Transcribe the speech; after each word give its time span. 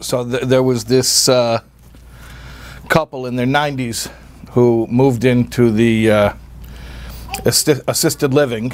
So 0.00 0.28
th- 0.28 0.44
there 0.44 0.62
was 0.62 0.84
this 0.84 1.28
uh, 1.28 1.60
couple 2.88 3.26
in 3.26 3.36
their 3.36 3.46
90s 3.46 4.10
who 4.50 4.86
moved 4.90 5.24
into 5.24 5.70
the 5.70 6.10
uh, 6.10 6.32
assisti- 7.44 7.82
assisted 7.88 8.34
living, 8.34 8.72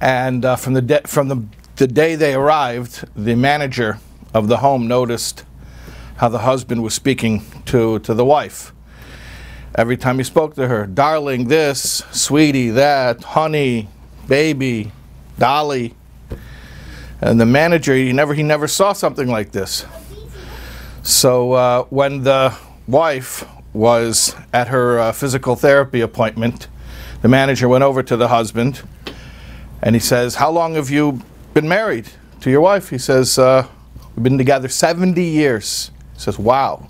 and 0.00 0.44
uh, 0.44 0.56
from 0.56 0.74
the 0.74 0.82
de- 0.82 1.06
from 1.06 1.28
the 1.28 1.42
the 1.76 1.86
day 1.86 2.14
they 2.14 2.34
arrived, 2.34 3.04
the 3.16 3.34
manager 3.34 3.98
of 4.34 4.48
the 4.48 4.58
home 4.58 4.86
noticed 4.86 5.44
how 6.16 6.28
the 6.28 6.40
husband 6.40 6.82
was 6.82 6.94
speaking 6.94 7.42
to 7.66 7.98
to 8.00 8.14
the 8.14 8.24
wife. 8.24 8.72
Every 9.74 9.96
time 9.96 10.18
he 10.18 10.24
spoke 10.24 10.54
to 10.56 10.66
her, 10.68 10.86
darling, 10.86 11.46
this, 11.48 12.02
sweetie, 12.10 12.70
that, 12.70 13.22
honey, 13.22 13.88
baby, 14.26 14.92
dolly. 15.38 15.94
And 17.22 17.40
the 17.40 17.46
manager, 17.46 17.94
he 17.94 18.12
never, 18.12 18.34
he 18.34 18.42
never 18.42 18.66
saw 18.66 18.92
something 18.92 19.28
like 19.28 19.52
this. 19.52 19.84
So 21.02 21.52
uh, 21.52 21.84
when 21.84 22.22
the 22.22 22.56
wife 22.86 23.46
was 23.72 24.34
at 24.52 24.68
her 24.68 24.98
uh, 24.98 25.12
physical 25.12 25.56
therapy 25.56 26.00
appointment, 26.00 26.68
the 27.22 27.28
manager 27.28 27.68
went 27.68 27.84
over 27.84 28.02
to 28.02 28.16
the 28.16 28.28
husband 28.28 28.82
and 29.82 29.94
he 29.94 30.00
says, 30.00 30.36
How 30.36 30.50
long 30.50 30.74
have 30.74 30.90
you 30.90 31.20
been 31.54 31.68
married 31.68 32.08
to 32.40 32.50
your 32.50 32.60
wife? 32.60 32.90
He 32.90 32.98
says, 32.98 33.38
uh, 33.38 33.66
We've 34.16 34.24
been 34.24 34.38
together 34.38 34.68
70 34.68 35.22
years. 35.22 35.90
He 36.14 36.20
says, 36.20 36.38
Wow. 36.38 36.88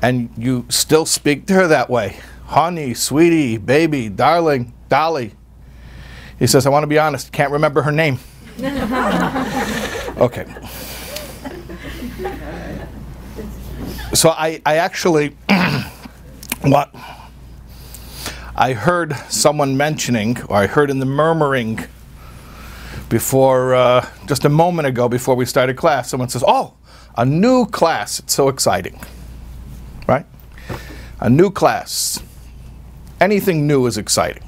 And 0.00 0.30
you 0.36 0.66
still 0.68 1.06
speak 1.06 1.46
to 1.46 1.54
her 1.54 1.66
that 1.68 1.90
way 1.90 2.18
honey, 2.52 2.92
sweetie, 2.92 3.56
baby, 3.56 4.10
darling, 4.10 4.74
dolly. 4.90 5.32
He 6.38 6.46
says, 6.46 6.66
I 6.66 6.70
want 6.70 6.82
to 6.82 6.86
be 6.86 6.98
honest, 6.98 7.32
can't 7.32 7.50
remember 7.50 7.82
her 7.82 7.92
name. 7.92 8.18
okay. 10.18 10.46
So 14.14 14.28
I, 14.28 14.60
I 14.66 14.76
actually, 14.76 15.30
what 16.60 16.94
I 18.54 18.74
heard 18.74 19.14
someone 19.30 19.78
mentioning, 19.78 20.36
or 20.50 20.56
I 20.56 20.66
heard 20.66 20.90
in 20.90 20.98
the 20.98 21.06
murmuring 21.06 21.80
before, 23.08 23.74
uh, 23.74 24.06
just 24.26 24.44
a 24.44 24.50
moment 24.50 24.86
ago 24.86 25.08
before 25.08 25.34
we 25.34 25.46
started 25.46 25.78
class, 25.78 26.10
someone 26.10 26.28
says, 26.28 26.44
Oh, 26.46 26.74
a 27.16 27.24
new 27.24 27.64
class. 27.64 28.18
It's 28.18 28.34
so 28.34 28.48
exciting. 28.48 29.00
Right? 30.06 30.26
A 31.20 31.30
new 31.30 31.50
class. 31.50 32.22
Anything 33.18 33.66
new 33.66 33.86
is 33.86 33.96
exciting. 33.96 34.42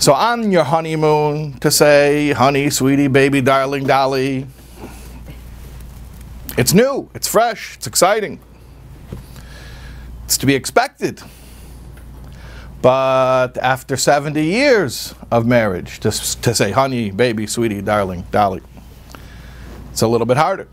So 0.00 0.12
on 0.12 0.52
your 0.52 0.62
honeymoon, 0.62 1.54
to 1.58 1.72
say, 1.72 2.30
honey, 2.30 2.70
sweetie, 2.70 3.08
baby, 3.08 3.40
darling, 3.40 3.84
dolly, 3.84 4.46
it's 6.56 6.72
new, 6.72 7.10
it's 7.14 7.26
fresh, 7.26 7.74
it's 7.76 7.88
exciting. 7.88 8.38
It's 10.24 10.38
to 10.38 10.46
be 10.46 10.54
expected. 10.54 11.20
But 12.80 13.58
after 13.58 13.96
70 13.96 14.40
years 14.40 15.16
of 15.32 15.46
marriage, 15.46 15.98
to, 16.00 16.12
to 16.12 16.54
say, 16.54 16.70
honey, 16.70 17.10
baby, 17.10 17.48
sweetie, 17.48 17.82
darling, 17.82 18.24
dolly, 18.30 18.62
it's 19.90 20.02
a 20.02 20.06
little 20.06 20.26
bit 20.26 20.36
harder. 20.36 20.68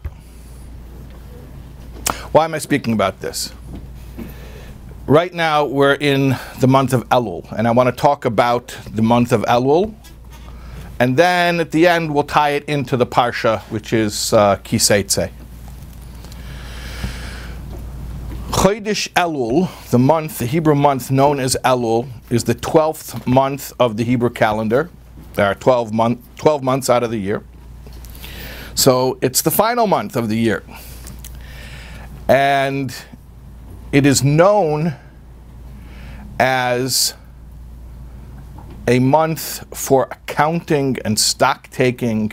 Why 2.32 2.46
am 2.46 2.54
I 2.54 2.60
speaking 2.60 2.94
about 2.94 3.22
this? 3.22 3.52
Right 5.08 5.32
now, 5.32 5.66
we're 5.66 5.94
in 5.94 6.36
the 6.60 6.68
month 6.68 6.92
of 6.92 7.08
Elul, 7.10 7.52
and 7.52 7.68
I 7.68 7.72
want 7.72 7.96
to 7.96 8.02
talk 8.02 8.26
about 8.26 8.76
the 8.92 9.04
month 9.04 9.32
of 9.34 9.44
Elul. 9.44 9.94
And 11.00 11.16
then 11.16 11.60
at 11.60 11.70
the 11.70 11.86
end, 11.86 12.12
we'll 12.12 12.24
tie 12.24 12.54
it 12.54 12.64
into 12.66 12.98
the 12.98 13.06
Parsha, 13.06 13.62
which 13.70 13.94
is 13.94 14.34
uh, 14.34 14.56
Kiseitse. 14.64 15.30
Chodesh 18.50 19.08
Elul, 19.10 19.70
the 19.92 20.00
month, 20.00 20.40
the 20.40 20.48
Hebrew 20.48 20.74
month 20.74 21.12
known 21.12 21.40
as 21.40 21.56
Elul, 21.64 22.10
is 22.32 22.46
the 22.46 22.56
12th 22.56 23.28
month 23.28 23.74
of 23.80 23.98
the 23.98 24.04
Hebrew 24.04 24.32
calendar. 24.32 24.90
There 25.36 25.46
are 25.46 25.54
12, 25.54 25.94
month, 25.94 26.20
12 26.38 26.64
months 26.64 26.90
out 26.90 27.04
of 27.04 27.12
the 27.12 27.20
year. 27.20 27.44
So 28.74 29.20
it's 29.22 29.44
the 29.44 29.52
final 29.52 29.86
month 29.86 30.16
of 30.16 30.30
the 30.30 30.38
year. 30.38 30.64
And 32.28 32.92
it 33.92 34.06
is 34.06 34.24
known 34.24 34.96
as 36.40 37.14
a 38.88 39.00
month 39.00 39.66
for 39.76 40.08
accounting 40.12 40.98
and 41.04 41.20
stock 41.20 41.70
taking 41.70 42.32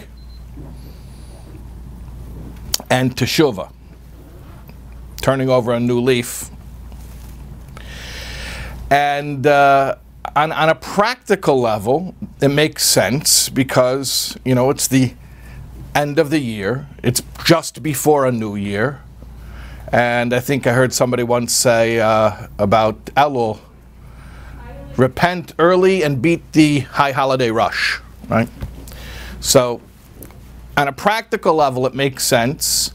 and 2.91 3.17
teshuvah 3.17 3.73
turning 5.23 5.49
over 5.49 5.73
a 5.73 5.81
new 5.81 6.01
leaf. 6.01 6.51
And 8.91 9.47
uh, 9.47 9.97
on, 10.37 10.53
on 10.53 10.69
a 10.69 10.75
practical 10.75 11.61
level, 11.61 12.15
it 12.43 12.49
makes 12.49 12.85
sense 12.85 13.49
because, 13.49 14.37
you 14.45 14.55
know, 14.55 14.69
it's 14.69 14.89
the 14.89 15.15
end 15.95 16.19
of 16.19 16.31
the 16.31 16.41
year, 16.41 16.89
it's 17.03 17.23
just 17.45 17.83
before 17.83 18.27
a 18.27 18.33
new 18.33 18.57
year. 18.57 19.01
And 19.93 20.33
I 20.33 20.41
think 20.41 20.67
I 20.67 20.73
heard 20.73 20.95
somebody 20.95 21.23
once 21.23 21.55
say 21.55 22.01
uh, 22.01 22.49
about 22.59 23.05
Elul 23.15 23.61
repent 24.97 25.53
early 25.59 26.03
and 26.03 26.23
beat 26.23 26.53
the 26.53 26.81
high 26.81 27.13
holiday 27.13 27.51
rush, 27.51 28.01
right? 28.29 28.49
So, 29.41 29.83
on 30.79 30.89
a 30.89 30.93
practical 30.93 31.55
level, 31.55 31.87
it 31.87 31.95
makes 31.95 32.25
sense 32.25 32.93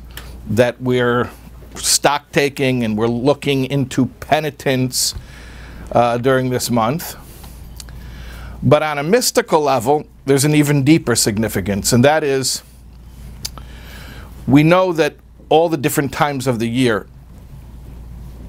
that 0.49 0.81
we're 0.81 1.29
stock 1.75 2.31
taking 2.31 2.83
and 2.83 2.97
we're 2.97 3.07
looking 3.07 3.65
into 3.65 4.07
penitence 4.19 5.13
uh, 5.91 6.17
during 6.17 6.49
this 6.49 6.71
month. 6.71 7.15
But 8.63 8.81
on 8.81 8.97
a 8.97 9.03
mystical 9.03 9.61
level, 9.61 10.07
there's 10.25 10.45
an 10.45 10.55
even 10.55 10.83
deeper 10.83 11.15
significance, 11.15 11.93
and 11.93 12.03
that 12.03 12.23
is 12.23 12.63
we 14.47 14.63
know 14.63 14.93
that 14.93 15.15
all 15.49 15.69
the 15.69 15.77
different 15.77 16.13
times 16.13 16.47
of 16.47 16.59
the 16.59 16.67
year 16.67 17.07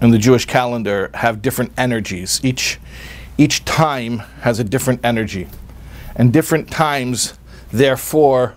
in 0.00 0.10
the 0.10 0.18
Jewish 0.18 0.46
calendar 0.46 1.10
have 1.14 1.42
different 1.42 1.72
energies. 1.76 2.40
Each, 2.42 2.78
each 3.36 3.64
time 3.64 4.18
has 4.42 4.58
a 4.58 4.64
different 4.64 5.04
energy. 5.04 5.48
And 6.16 6.32
different 6.32 6.70
times, 6.70 7.38
therefore, 7.70 8.54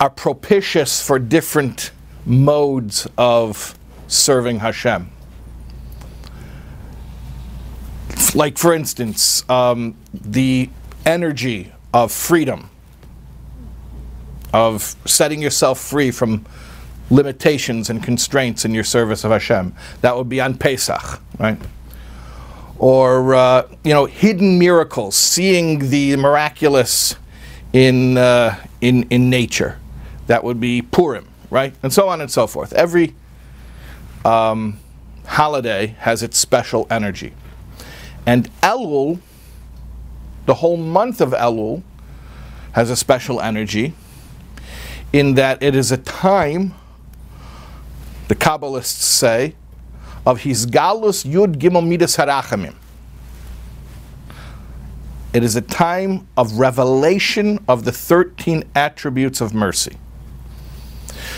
are 0.00 0.10
propitious 0.10 1.04
for 1.04 1.18
different 1.18 1.90
modes 2.26 3.08
of 3.16 3.78
serving 4.06 4.60
Hashem. 4.60 5.10
Like, 8.34 8.58
for 8.58 8.74
instance, 8.74 9.48
um, 9.48 9.96
the 10.12 10.68
energy 11.06 11.72
of 11.92 12.10
freedom, 12.10 12.70
of 14.54 14.96
setting 15.04 15.42
yourself 15.42 15.78
free 15.78 16.10
from 16.10 16.46
limitations 17.10 17.90
and 17.90 18.02
constraints 18.02 18.64
in 18.64 18.72
your 18.72 18.84
service 18.84 19.24
of 19.24 19.30
Hashem. 19.30 19.74
That 20.00 20.16
would 20.16 20.30
be 20.30 20.40
on 20.40 20.56
Pesach, 20.56 21.20
right? 21.38 21.58
Or, 22.78 23.34
uh, 23.34 23.68
you 23.84 23.92
know, 23.92 24.06
hidden 24.06 24.58
miracles, 24.58 25.14
seeing 25.14 25.90
the 25.90 26.16
miraculous 26.16 27.16
in, 27.74 28.16
uh, 28.16 28.58
in, 28.80 29.02
in 29.10 29.28
nature. 29.28 29.78
That 30.28 30.42
would 30.42 30.58
be 30.58 30.80
Purim 30.80 31.28
right? 31.54 31.72
And 31.84 31.92
so 31.92 32.08
on 32.08 32.20
and 32.20 32.28
so 32.28 32.48
forth. 32.48 32.72
Every 32.72 33.14
um, 34.24 34.80
holiday 35.24 35.94
has 36.00 36.20
its 36.20 36.36
special 36.36 36.84
energy. 36.90 37.32
And 38.26 38.50
Elul, 38.60 39.20
the 40.46 40.54
whole 40.54 40.76
month 40.76 41.20
of 41.20 41.30
Elul, 41.30 41.84
has 42.72 42.90
a 42.90 42.96
special 42.96 43.40
energy 43.40 43.94
in 45.14 45.34
that 45.34 45.62
it 45.62 45.76
is 45.76 45.92
a 45.92 45.96
time, 45.96 46.74
the 48.26 48.34
Kabbalists 48.34 49.00
say, 49.00 49.54
of 50.26 50.40
hisgalus 50.40 51.24
Yud 51.24 51.54
Gimel 51.56 51.86
Midas 51.86 52.16
Harachamim. 52.16 52.74
It 55.32 55.44
is 55.44 55.54
a 55.54 55.60
time 55.60 56.26
of 56.36 56.58
revelation 56.58 57.60
of 57.68 57.84
the 57.84 57.92
13 57.92 58.64
attributes 58.74 59.40
of 59.40 59.54
mercy. 59.54 59.96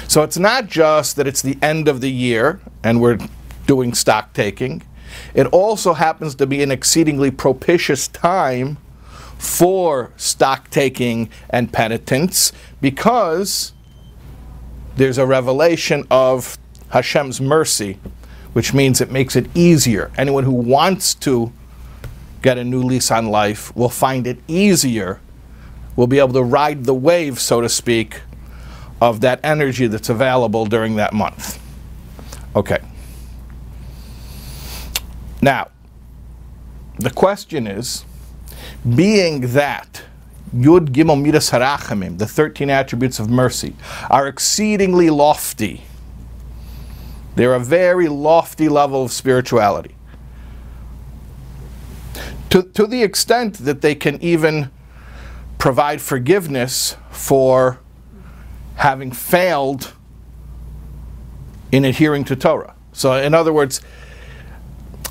So 0.08 0.22
it's 0.22 0.38
not 0.38 0.68
just 0.68 1.16
that 1.16 1.26
it's 1.26 1.42
the 1.42 1.58
end 1.60 1.86
of 1.86 2.00
the 2.00 2.10
year 2.10 2.60
and 2.82 3.02
we're 3.02 3.18
doing 3.66 3.92
stock 3.92 4.32
taking. 4.32 4.84
It 5.34 5.46
also 5.48 5.92
happens 5.92 6.34
to 6.36 6.46
be 6.46 6.62
an 6.62 6.70
exceedingly 6.70 7.30
propitious 7.30 8.08
time 8.08 8.78
for 9.38 10.12
stock 10.16 10.70
taking 10.70 11.28
and 11.50 11.72
penitence 11.72 12.52
because 12.80 13.72
there's 14.96 15.18
a 15.18 15.26
revelation 15.26 16.06
of 16.10 16.58
Hashem's 16.88 17.40
mercy, 17.40 17.98
which 18.52 18.72
means 18.72 19.00
it 19.00 19.10
makes 19.10 19.36
it 19.36 19.46
easier. 19.54 20.10
Anyone 20.16 20.44
who 20.44 20.54
wants 20.54 21.14
to 21.16 21.52
get 22.42 22.58
a 22.58 22.64
new 22.64 22.82
lease 22.82 23.10
on 23.10 23.26
life 23.26 23.74
will 23.76 23.88
find 23.90 24.26
it 24.26 24.38
easier, 24.48 25.20
will 25.94 26.06
be 26.06 26.18
able 26.18 26.32
to 26.32 26.42
ride 26.42 26.84
the 26.84 26.94
wave, 26.94 27.38
so 27.38 27.60
to 27.60 27.68
speak, 27.68 28.20
of 29.00 29.20
that 29.20 29.40
energy 29.42 29.86
that's 29.86 30.08
available 30.08 30.64
during 30.64 30.96
that 30.96 31.12
month. 31.12 31.60
Okay. 32.54 32.78
Now, 35.42 35.68
the 36.98 37.10
question 37.10 37.66
is 37.66 38.04
being 38.94 39.52
that 39.52 40.02
Yud 40.54 40.90
Gimel 40.90 41.20
Midas 41.20 41.50
Harachamim, 41.50 42.18
the 42.18 42.26
13 42.26 42.70
attributes 42.70 43.18
of 43.18 43.28
mercy, 43.28 43.74
are 44.10 44.26
exceedingly 44.26 45.10
lofty. 45.10 45.82
They're 47.34 47.54
a 47.54 47.60
very 47.60 48.08
lofty 48.08 48.68
level 48.68 49.04
of 49.04 49.12
spirituality. 49.12 49.94
To, 52.50 52.62
to 52.62 52.86
the 52.86 53.02
extent 53.02 53.56
that 53.58 53.82
they 53.82 53.94
can 53.94 54.22
even 54.22 54.70
provide 55.58 56.00
forgiveness 56.00 56.96
for 57.10 57.80
having 58.76 59.10
failed 59.10 59.92
in 61.72 61.84
adhering 61.84 62.24
to 62.24 62.36
Torah. 62.36 62.74
So, 62.92 63.14
in 63.14 63.34
other 63.34 63.52
words, 63.52 63.80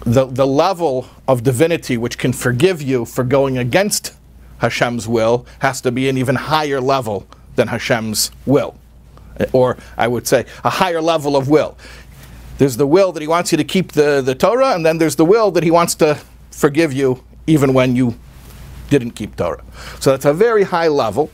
the, 0.06 0.26
the 0.26 0.48
level 0.48 1.08
of 1.28 1.44
divinity 1.44 1.98
which 1.98 2.18
can 2.18 2.32
forgive 2.32 2.82
you 2.82 3.06
for 3.06 3.24
going 3.24 3.58
against 3.58 4.14
Hashem's 4.66 5.08
will 5.08 5.46
has 5.60 5.80
to 5.82 5.92
be 5.92 6.10
an 6.10 6.18
even 6.18 6.36
higher 6.36 6.82
level 6.82 7.28
than 7.56 7.68
Hashem's 7.68 8.32
will. 8.46 8.76
Or 9.54 9.78
I 9.96 10.08
would 10.08 10.28
say 10.28 10.46
a 10.64 10.70
higher 10.70 11.02
level 11.02 11.36
of 11.36 11.48
will. 11.48 11.78
There's 12.58 12.78
the 12.78 12.88
will 12.88 13.12
that 13.12 13.22
he 13.22 13.28
wants 13.28 13.52
you 13.52 13.58
to 13.58 13.64
keep 13.64 13.92
the, 13.92 14.22
the 14.22 14.34
Torah, 14.34 14.74
and 14.74 14.86
then 14.86 14.98
there's 14.98 15.18
the 15.18 15.26
will 15.26 15.52
that 15.52 15.64
he 15.64 15.72
wants 15.72 15.94
to 15.96 16.20
forgive 16.52 16.94
you 16.94 17.24
even 17.46 17.74
when 17.74 17.96
you 17.96 18.16
didn't 18.90 19.12
keep 19.12 19.36
Torah. 19.36 19.64
So 20.00 20.12
that's 20.12 20.26
a 20.26 20.34
very 20.34 20.64
high 20.64 20.88
level. 20.88 21.30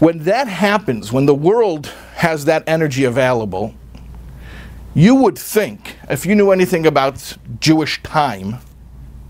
When 0.00 0.24
that 0.24 0.48
happens, 0.48 1.10
when 1.10 1.26
the 1.26 1.34
world 1.34 1.86
has 2.16 2.44
that 2.44 2.64
energy 2.66 3.04
available, 3.04 3.72
you 4.94 5.14
would 5.14 5.38
think, 5.38 5.96
if 6.10 6.26
you 6.26 6.34
knew 6.34 6.50
anything 6.50 6.86
about 6.86 7.36
Jewish 7.60 8.02
time 8.02 8.58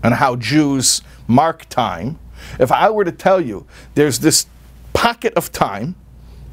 and 0.03 0.13
how 0.15 0.35
Jews 0.35 1.01
mark 1.27 1.67
time, 1.69 2.19
if 2.59 2.71
I 2.71 2.89
were 2.89 3.05
to 3.05 3.11
tell 3.11 3.41
you 3.41 3.65
there's 3.95 4.19
this 4.19 4.47
pocket 4.93 5.33
of 5.35 5.51
time, 5.51 5.95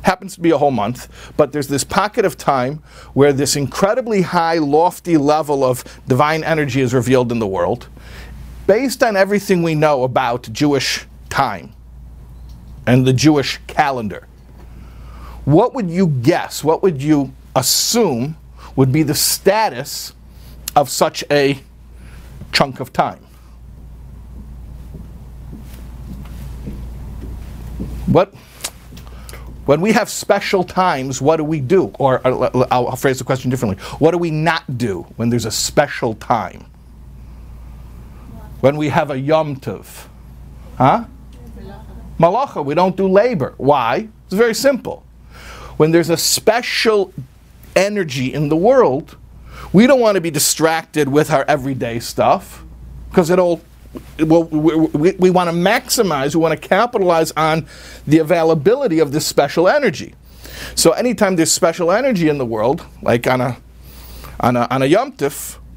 happens 0.02 0.34
to 0.34 0.40
be 0.40 0.50
a 0.50 0.58
whole 0.58 0.70
month, 0.70 1.32
but 1.36 1.52
there's 1.52 1.69
this 1.69 1.84
pocket 1.84 2.24
of 2.24 2.36
time 2.36 2.82
where 3.14 3.32
this 3.32 3.54
incredibly 3.54 4.22
high, 4.22 4.58
lofty 4.58 5.16
level 5.16 5.62
of 5.62 5.84
divine 6.08 6.42
energy 6.42 6.80
is 6.80 6.92
revealed 6.92 7.30
in 7.30 7.38
the 7.38 7.46
world, 7.46 7.88
based 8.66 9.02
on 9.02 9.16
everything 9.16 9.62
we 9.62 9.74
know 9.74 10.02
about 10.02 10.50
Jewish 10.52 11.06
time 11.28 11.72
and 12.86 13.06
the 13.06 13.12
Jewish 13.12 13.60
calendar. 13.66 14.26
What 15.44 15.75
would 15.75 15.90
you 15.90 16.06
guess? 16.06 16.64
What 16.64 16.82
would 16.82 17.02
you 17.02 17.32
assume 17.54 18.36
would 18.76 18.92
be 18.92 19.02
the 19.02 19.14
status 19.14 20.12
of 20.75 20.88
such 20.88 21.25
a 21.30 21.60
chunk 22.52 22.80
of 22.80 22.92
time. 22.92 23.26
What, 28.12 28.35
when 29.64 29.81
we 29.81 29.93
have 29.93 30.11
special 30.11 30.64
times, 30.64 31.23
what 31.23 31.37
do 31.37 31.44
we 31.44 31.61
do? 31.61 31.93
Or 31.99 32.20
uh, 32.26 32.67
I'll 32.70 32.97
phrase 32.97 33.19
the 33.19 33.25
question 33.25 33.50
differently. 33.50 33.82
What 33.99 34.11
do 34.11 34.19
we 34.19 34.31
not 34.31 34.76
do 34.76 35.03
when 35.17 35.31
there's 35.31 35.47
a 35.47 35.50
special 35.50 36.14
time? 36.14 36.67
When 38.61 38.76
we 38.76 38.91
have 38.91 39.11
a 39.11 39.19
Yom 39.19 39.56
Tov. 39.56 40.06
Huh? 40.76 41.05
Malacha, 42.19 42.64
we 42.64 42.75
don't 42.75 42.97
do 42.97 43.09
labor. 43.09 43.55
Why? 43.56 44.09
It's 44.26 44.35
very 44.35 44.55
simple. 44.55 45.05
When 45.76 45.91
there's 45.91 46.11
a 46.11 46.17
special 46.17 47.12
energy 47.75 48.32
in 48.32 48.49
the 48.49 48.56
world, 48.56 49.17
we 49.73 49.87
don't 49.87 50.00
want 50.00 50.17
to 50.17 50.20
be 50.20 50.31
distracted 50.31 51.09
with 51.09 51.31
our 51.31 51.44
everyday 51.49 51.99
stuff 51.99 52.62
because 53.09 53.31
it'll 53.31 53.62
well, 54.20 54.44
we, 54.44 54.74
we, 54.74 55.12
we, 55.12 55.30
want 55.30 55.50
to 55.50 55.56
maximize, 55.56 56.34
we 56.34 56.40
want 56.40 56.60
to 56.60 56.68
capitalize 56.68 57.32
on 57.32 57.66
the 58.06 58.18
availability 58.18 58.98
of 58.98 59.12
this 59.12 59.26
special 59.26 59.68
energy. 59.68 60.14
So 60.74 60.92
anytime 60.92 61.36
there's 61.36 61.52
special 61.52 61.90
energy 61.90 62.28
in 62.28 62.38
the 62.38 62.46
world, 62.46 62.86
like 63.02 63.26
on 63.26 63.40
a 63.40 63.56
on 64.40 64.56
a, 64.56 64.66
on 64.70 64.82
a 64.82 64.86
Yom 64.86 65.14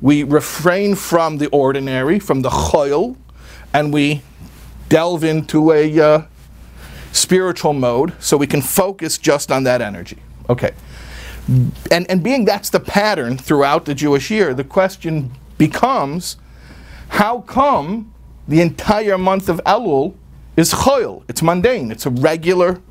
we 0.02 0.24
refrain 0.24 0.96
from 0.96 1.38
the 1.38 1.48
ordinary, 1.50 2.20
from 2.20 2.42
the 2.42 2.50
choil, 2.50 3.16
and 3.74 3.94
we 3.94 4.22
delve 4.90 5.24
into 5.24 5.72
a 5.72 6.00
uh, 6.00 6.22
spiritual 7.12 7.74
mode 7.74 8.14
so 8.20 8.38
we 8.38 8.48
can 8.48 8.62
focus 8.62 9.18
just 9.18 9.52
on 9.52 9.64
that 9.64 9.82
energy. 9.82 10.18
Okay. 10.50 10.74
And, 11.92 12.10
and 12.10 12.24
being 12.24 12.46
that's 12.46 12.70
the 12.70 12.80
pattern 12.80 13.38
throughout 13.38 13.86
the 13.86 13.96
Jewish 13.96 14.32
year, 14.32 14.54
the 14.54 14.64
question 14.64 15.32
becomes 15.58 16.38
how 17.10 17.42
come 17.42 18.14
the 18.48 18.62
entire 18.62 19.18
month 19.18 19.50
of 19.50 19.62
Elul 19.66 20.16
is 20.56 20.74
choil? 20.74 21.24
It's 21.28 21.42
mundane, 21.42 21.92
it's 21.92 22.06
a 22.06 22.10
regular, 22.10 22.82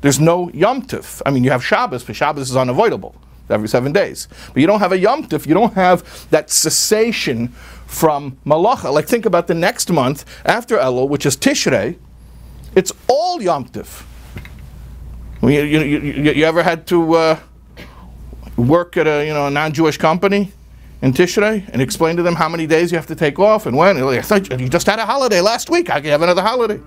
there's 0.00 0.18
no 0.20 0.50
Yom 0.50 0.82
Tif. 0.82 1.22
I 1.24 1.30
mean, 1.30 1.44
you 1.44 1.50
have 1.50 1.64
Shabbos, 1.64 2.04
but 2.04 2.16
Shabbos 2.16 2.50
is 2.50 2.56
unavoidable 2.56 3.14
every 3.50 3.68
seven 3.68 3.92
days. 3.92 4.28
But 4.52 4.60
you 4.60 4.66
don't 4.66 4.80
have 4.80 4.92
a 4.92 4.98
Yom 4.98 5.28
Tif, 5.28 5.46
you 5.46 5.54
don't 5.54 5.74
have 5.74 6.28
that 6.30 6.50
cessation 6.50 7.48
from 7.86 8.38
Malacha. 8.44 8.92
Like, 8.92 9.06
think 9.06 9.26
about 9.26 9.46
the 9.46 9.54
next 9.54 9.90
month 9.90 10.24
after 10.44 10.76
Elul, 10.76 11.08
which 11.08 11.26
is 11.26 11.36
Tishrei, 11.36 11.96
it's 12.74 12.92
all 13.08 13.42
Yom 13.42 13.66
Tif. 13.66 14.04
You, 15.42 15.48
you, 15.48 15.80
you, 15.80 16.32
you 16.32 16.44
ever 16.44 16.62
had 16.62 16.86
to. 16.88 17.14
Uh, 17.14 17.40
work 18.56 18.96
at 18.96 19.06
a 19.06 19.26
you 19.26 19.32
know 19.32 19.46
a 19.46 19.50
non-Jewish 19.50 19.96
company 19.96 20.52
in 21.02 21.12
Tishrei 21.12 21.68
and 21.72 21.82
explain 21.82 22.16
to 22.16 22.22
them 22.22 22.36
how 22.36 22.48
many 22.48 22.66
days 22.66 22.92
you 22.92 22.96
have 22.96 23.08
to 23.08 23.16
take 23.16 23.38
off 23.38 23.66
and 23.66 23.76
when. 23.76 23.96
Thought 24.22 24.60
you 24.60 24.68
just 24.68 24.86
had 24.86 25.00
a 25.00 25.04
holiday 25.04 25.40
last 25.40 25.68
week. 25.68 25.90
I 25.90 26.00
can 26.00 26.10
have 26.10 26.22
another 26.22 26.42
holiday. 26.42 26.80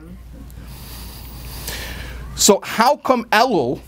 So 2.35 2.61
how 2.63 2.97
come 2.97 3.25
Elul 3.25 3.81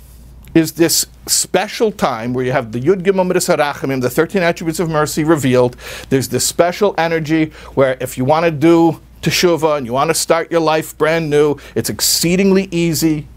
is 0.54 0.74
this 0.74 1.06
special 1.28 1.92
time 1.92 2.34
where 2.34 2.44
you 2.44 2.52
have 2.52 2.72
the 2.72 2.80
Yud 2.80 3.04
Gimel 3.04 3.28
Midas 3.28 3.48
the 3.48 4.10
13 4.10 4.42
attributes 4.42 4.80
of 4.80 4.90
mercy 4.90 5.24
revealed. 5.24 5.76
There's 6.10 6.30
this 6.30 6.46
special 6.46 6.96
energy 6.98 7.52
where 7.76 7.98
if 8.02 8.18
you 8.18 8.26
want 8.26 8.46
to 8.46 8.52
do 8.52 9.00
teshuvah 9.22 9.78
and 9.78 9.86
you 9.86 9.94
want 9.94 10.10
to 10.10 10.14
start 10.14 10.52
your 10.52 10.62
life 10.62 10.98
brand 10.98 11.30
new, 11.30 11.58
it's 11.76 11.90
exceedingly 11.90 12.68
easy. 12.72 13.28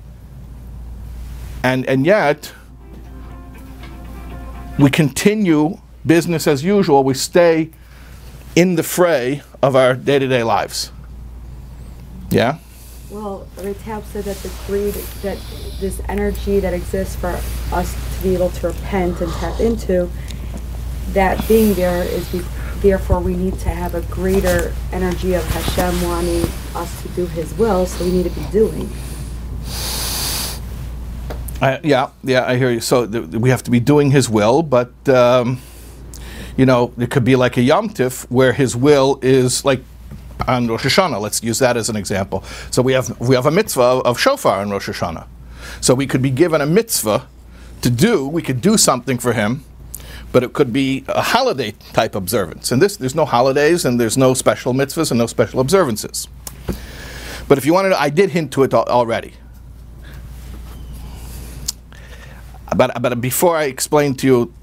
And 1.62 1.84
and 1.86 2.06
yet 2.06 2.52
we 4.78 4.88
continue 4.88 5.78
business 6.06 6.46
as 6.46 6.64
usual. 6.64 7.04
We 7.04 7.14
stay 7.14 7.70
in 8.56 8.76
the 8.76 8.82
fray 8.82 9.42
of 9.62 9.76
our 9.76 9.94
day 9.94 10.18
to 10.18 10.26
day 10.28 10.42
lives. 10.42 10.92
Yeah? 12.30 12.58
Well, 13.10 13.48
Ritab 13.56 14.04
said 14.04 14.24
that 14.24 14.36
the 14.36 14.52
greed, 14.66 14.94
that 15.22 15.38
this 15.80 16.00
energy 16.08 16.60
that 16.60 16.72
exists 16.72 17.16
for 17.16 17.40
us 17.74 17.92
to 18.16 18.22
be 18.22 18.34
able 18.34 18.50
to 18.50 18.68
repent 18.68 19.20
and 19.20 19.32
tap 19.32 19.58
into, 19.58 20.08
that 21.08 21.46
being 21.48 21.74
there 21.74 22.04
is 22.04 22.28
be, 22.30 22.40
therefore 22.76 23.18
we 23.18 23.34
need 23.34 23.58
to 23.60 23.68
have 23.68 23.96
a 23.96 24.02
greater 24.02 24.72
energy 24.92 25.34
of 25.34 25.44
Hashem 25.44 26.02
wanting 26.02 26.44
us 26.76 27.02
to 27.02 27.08
do 27.08 27.26
His 27.26 27.52
will, 27.54 27.84
so 27.84 28.04
we 28.04 28.12
need 28.12 28.32
to 28.32 28.40
be 28.40 28.46
doing. 28.52 28.88
I, 31.60 31.80
yeah, 31.82 32.10
yeah, 32.22 32.46
I 32.46 32.56
hear 32.56 32.70
you. 32.70 32.80
So 32.80 33.06
th- 33.06 33.26
we 33.34 33.50
have 33.50 33.64
to 33.64 33.72
be 33.72 33.80
doing 33.80 34.12
His 34.12 34.30
will, 34.30 34.62
but 34.62 34.92
um, 35.08 35.60
you 36.56 36.66
know, 36.66 36.92
it 36.98 37.10
could 37.10 37.24
be 37.24 37.36
like 37.36 37.56
a 37.56 37.62
Yom 37.62 37.88
Tif 37.90 38.24
where 38.30 38.52
His 38.52 38.76
will 38.76 39.18
is 39.22 39.64
like 39.64 39.82
on 40.48 40.68
Rosh 40.68 40.86
Hashanah. 40.86 41.20
Let's 41.20 41.42
use 41.42 41.58
that 41.58 41.76
as 41.76 41.88
an 41.88 41.96
example. 41.96 42.42
So 42.70 42.82
we 42.82 42.92
have 42.92 43.18
we 43.20 43.34
have 43.34 43.46
a 43.46 43.50
mitzvah 43.50 43.82
of 44.04 44.18
shofar 44.18 44.60
on 44.60 44.70
Rosh 44.70 44.88
Hashanah. 44.88 45.26
So 45.80 45.94
we 45.94 46.06
could 46.06 46.22
be 46.22 46.30
given 46.30 46.60
a 46.60 46.66
mitzvah 46.66 47.26
to 47.82 47.90
do. 47.90 48.26
We 48.26 48.42
could 48.42 48.60
do 48.60 48.76
something 48.76 49.18
for 49.18 49.32
Him, 49.32 49.64
but 50.32 50.42
it 50.42 50.52
could 50.52 50.72
be 50.72 51.04
a 51.08 51.22
holiday 51.22 51.72
type 51.92 52.14
observance. 52.14 52.72
And 52.72 52.80
this, 52.80 52.96
there's 52.96 53.14
no 53.14 53.24
holidays 53.24 53.84
and 53.84 54.00
there's 54.00 54.16
no 54.16 54.34
special 54.34 54.72
mitzvahs 54.72 55.10
and 55.10 55.18
no 55.18 55.26
special 55.26 55.60
observances. 55.60 56.28
But 57.48 57.58
if 57.58 57.66
you 57.66 57.72
want 57.72 57.92
to, 57.92 58.00
I 58.00 58.10
did 58.10 58.30
hint 58.30 58.52
to 58.52 58.62
it 58.62 58.72
already. 58.74 59.34
But, 62.76 63.02
but 63.02 63.20
before 63.20 63.56
I 63.56 63.64
explain 63.64 64.14
to 64.16 64.26
you, 64.26 64.54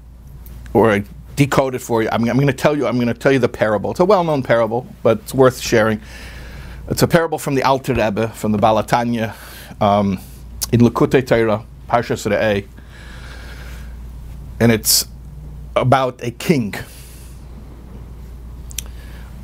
or 0.72 0.90
I 0.90 1.04
decode 1.38 1.76
it 1.76 1.78
for 1.78 2.02
you, 2.02 2.08
I'm, 2.10 2.28
I'm 2.28 2.36
going 2.36 2.48
to 2.48 2.52
tell 2.52 2.76
you. 2.76 2.86
I'm 2.86 2.96
going 2.96 3.06
to 3.06 3.14
tell 3.14 3.30
you 3.30 3.38
the 3.38 3.48
parable. 3.48 3.92
It's 3.92 4.00
a 4.00 4.04
well-known 4.04 4.42
parable, 4.42 4.86
but 5.04 5.18
it's 5.18 5.32
worth 5.32 5.60
sharing. 5.60 6.00
It's 6.88 7.02
a 7.02 7.06
parable 7.06 7.38
from 7.38 7.54
the 7.54 7.62
Alter 7.62 7.94
Rebbe, 7.94 8.28
from 8.28 8.50
the 8.50 8.58
Baal 8.58 8.82
HaTanya, 8.82 9.34
um, 9.80 10.18
in 10.72 10.80
Likutei 10.80 11.24
Torah, 11.24 11.64
Parshas 11.88 12.26
Re'eh, 12.26 12.66
and 14.58 14.72
it's 14.72 15.06
about 15.76 16.20
a 16.24 16.32
king, 16.32 16.74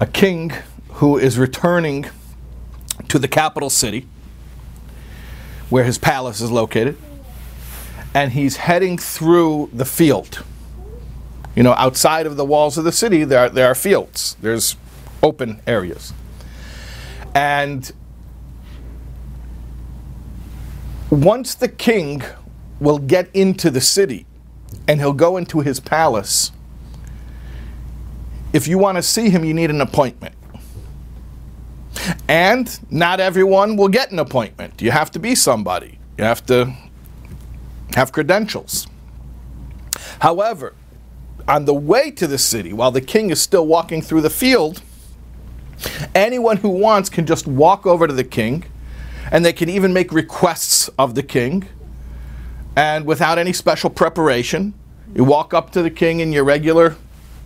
a 0.01 0.07
king 0.07 0.53
who 0.95 1.17
is 1.17 1.39
returning 1.39 2.07
to 3.09 3.21
the 3.21 3.29
capital 3.29 3.71
city, 3.71 4.09
where 5.71 5.85
his 5.85 5.99
palace 5.99 6.41
is 6.41 6.51
located 6.51 6.97
and 8.15 8.33
he's 8.33 8.57
heading 8.57 8.99
through 8.99 9.71
the 9.73 9.85
field. 9.85 10.45
You 11.54 11.62
know, 11.62 11.73
outside 11.75 12.26
of 12.26 12.37
the 12.37 12.44
walls 12.44 12.76
of 12.76 12.84
the 12.84 12.92
city, 12.92 13.25
there 13.25 13.40
are, 13.40 13.49
there 13.49 13.66
are 13.66 13.75
fields, 13.75 14.37
there's 14.40 14.76
open 15.23 15.61
areas. 15.66 16.12
And 17.34 17.90
once 21.11 21.54
the 21.54 21.68
king 21.68 22.23
will 22.80 22.99
get 22.99 23.28
into 23.34 23.70
the 23.70 23.80
city 23.80 24.26
and 24.88 25.00
he'll 25.00 25.12
go 25.12 25.37
into 25.37 25.61
his 25.61 25.78
palace, 25.80 26.50
if 28.52 28.68
you 28.68 28.78
want 28.78 28.96
to 28.96 29.02
see 29.02 29.30
him, 29.30 29.44
you 29.44 29.54
need 29.54 29.70
an 29.70 29.80
appointment. 29.80 30.34
And 32.28 32.78
not 32.90 33.20
everyone 33.20 33.76
will 33.76 33.88
get 33.88 34.11
an 34.11 34.18
appointment. 34.18 34.82
You 34.82 34.90
have 34.90 35.11
to 35.12 35.18
be 35.18 35.34
somebody, 35.34 35.99
you 36.18 36.25
have 36.25 36.44
to 36.46 36.75
have 37.94 38.12
credentials. 38.12 38.87
However, 40.20 40.75
on 41.47 41.65
the 41.65 41.75
way 41.75 42.11
to 42.11 42.27
the 42.27 42.39
city, 42.39 42.73
while 42.73 42.91
the 42.91 43.01
king 43.01 43.31
is 43.31 43.41
still 43.41 43.67
walking 43.67 44.01
through 44.01 44.23
the 44.23 44.31
field, 44.31 44.83
anyone 46.15 46.59
who 46.59 46.69
wants 46.69 47.09
can 47.09 47.27
just 47.27 47.47
walk 47.47 47.87
over 47.87 48.07
to 48.07 48.13
the 48.13 48.25
king, 48.25 48.65
and 49.31 49.45
they 49.45 49.53
can 49.53 49.69
even 49.69 49.93
make 49.93 50.13
requests 50.13 50.89
of 50.99 51.15
the 51.15 51.23
king. 51.23 51.69
And 52.77 53.05
without 53.05 53.39
any 53.39 53.53
special 53.53 53.91
preparation, 53.91 54.75
you 55.15 55.25
walk 55.25 55.55
up 55.55 55.71
to 55.73 55.83
the 55.83 55.91
king 55.91 56.21
in 56.21 56.33
your 56.33 56.45
regular 56.45 56.97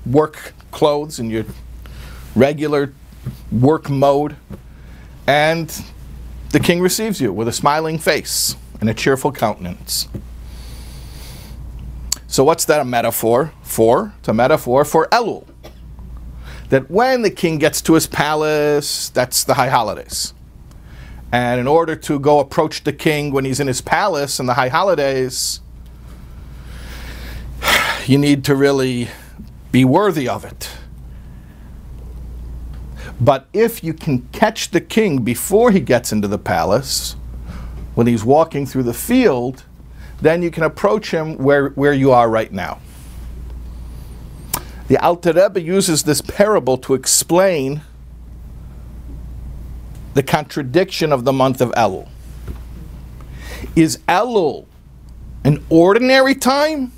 work 0.07 0.53
clothes, 0.71 1.19
in 1.19 1.29
your 1.31 1.45
regular 2.35 2.93
work 3.51 3.91
mode, 3.91 4.37
and 5.27 5.85
the 6.51 6.61
king 6.61 6.81
receives 6.81 7.21
you 7.21 7.33
with 7.33 7.49
a 7.49 7.53
smiling 7.53 7.99
face 7.99 8.57
and 8.81 8.89
a 8.89 8.95
cheerful 8.95 9.33
countenance. 9.33 10.09
So, 12.31 12.45
what's 12.45 12.67
that 12.67 12.79
a 12.79 12.85
metaphor 12.85 13.55
for? 13.63 14.13
It's 14.19 14.29
a 14.29 14.35
metaphor 14.35 14.85
for 14.85 15.09
Elul. 15.09 15.47
That 16.69 16.91
when 16.91 17.23
the 17.23 17.31
king 17.31 17.57
gets 17.57 17.81
to 17.83 17.95
his 17.95 18.07
palace, 18.07 19.09
that's 19.09 19.45
the 19.45 19.55
high 19.55 19.71
holidays. 19.71 20.35
And 21.33 21.59
in 21.59 21.67
order 21.67 21.97
to 21.97 22.19
go 22.19 22.39
approach 22.39 22.85
the 22.85 22.93
king 22.93 23.33
when 23.33 23.47
he's 23.47 23.61
in 23.61 23.67
his 23.67 23.81
palace 23.81 24.39
in 24.39 24.45
the 24.45 24.55
high 24.55 24.69
holidays, 24.69 25.61
you 28.07 28.19
need 28.19 28.45
to 28.45 28.55
really 28.55 29.09
be 29.73 29.87
worthy 29.87 30.29
of 30.29 30.45
it. 30.45 30.71
But 33.19 33.49
if 33.55 33.83
you 33.83 33.95
can 33.95 34.29
catch 34.33 34.71
the 34.71 34.83
king 34.83 35.23
before 35.23 35.71
he 35.71 35.81
gets 35.81 36.13
into 36.13 36.29
the 36.29 36.39
palace, 36.39 37.17
when 37.95 38.07
he's 38.07 38.23
walking 38.23 38.67
through 38.67 38.85
the 38.85 38.95
field, 38.95 39.65
then 40.21 40.43
you 40.43 40.51
can 40.51 40.63
approach 40.65 41.11
him 41.11 41.37
where, 41.39 41.71
where 41.71 41.93
you 41.93 42.13
are 42.13 42.29
right 42.29 42.53
now. 42.53 42.81
The 44.89 44.97
Alter 44.99 45.33
Rebbe 45.33 45.61
uses 45.61 46.05
this 46.05 46.21
parable 46.21 46.79
to 46.79 46.95
explain 46.95 47.83
the 50.15 50.23
contradiction 50.23 51.13
of 51.13 51.25
the 51.25 51.33
month 51.33 51.61
of 51.61 51.71
Elul. 51.73 52.09
Is 53.77 53.99
Elul 54.09 54.67
an 55.45 55.65
ordinary 55.69 56.35
time 56.35 56.93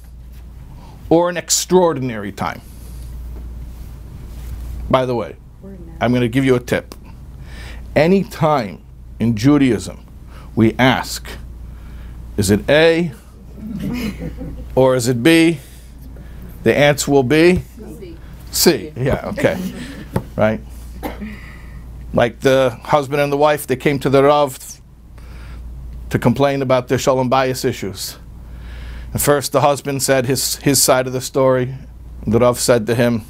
or 1.08 1.28
an 1.28 1.36
extraordinary 1.36 2.32
time? 2.32 2.62
By 4.88 5.04
the 5.04 5.14
way, 5.14 5.36
I'm 6.00 6.12
going 6.12 6.22
to 6.22 6.28
give 6.28 6.44
you 6.44 6.54
a 6.54 6.60
tip. 6.60 6.94
Any 7.94 8.24
time 8.24 8.82
in 9.18 9.36
Judaism 9.36 10.06
we 10.54 10.74
ask, 10.78 11.28
is 12.40 12.50
it 12.50 12.70
A 12.70 13.12
or 14.74 14.96
is 14.96 15.08
it 15.08 15.22
B? 15.22 15.60
The 16.62 16.74
answer 16.74 17.10
will 17.10 17.22
be 17.22 17.62
C. 17.76 18.16
C. 18.50 18.92
Yeah, 18.96 19.28
okay. 19.28 19.60
right? 20.36 20.60
Like 22.14 22.40
the 22.40 22.70
husband 22.82 23.20
and 23.20 23.30
the 23.30 23.36
wife, 23.36 23.66
they 23.66 23.76
came 23.76 23.98
to 23.98 24.08
the 24.08 24.22
Rav 24.22 24.58
to 26.08 26.18
complain 26.18 26.62
about 26.62 26.88
their 26.88 26.96
shalom 26.96 27.28
bayis 27.28 27.62
issues. 27.62 28.18
And 29.12 29.20
first, 29.20 29.52
the 29.52 29.60
husband 29.60 30.02
said 30.02 30.24
his, 30.24 30.56
his 30.56 30.82
side 30.82 31.06
of 31.06 31.12
the 31.12 31.20
story. 31.20 31.74
The 32.26 32.38
Rav 32.38 32.58
said 32.58 32.86
to 32.86 32.94
him, 32.94 33.26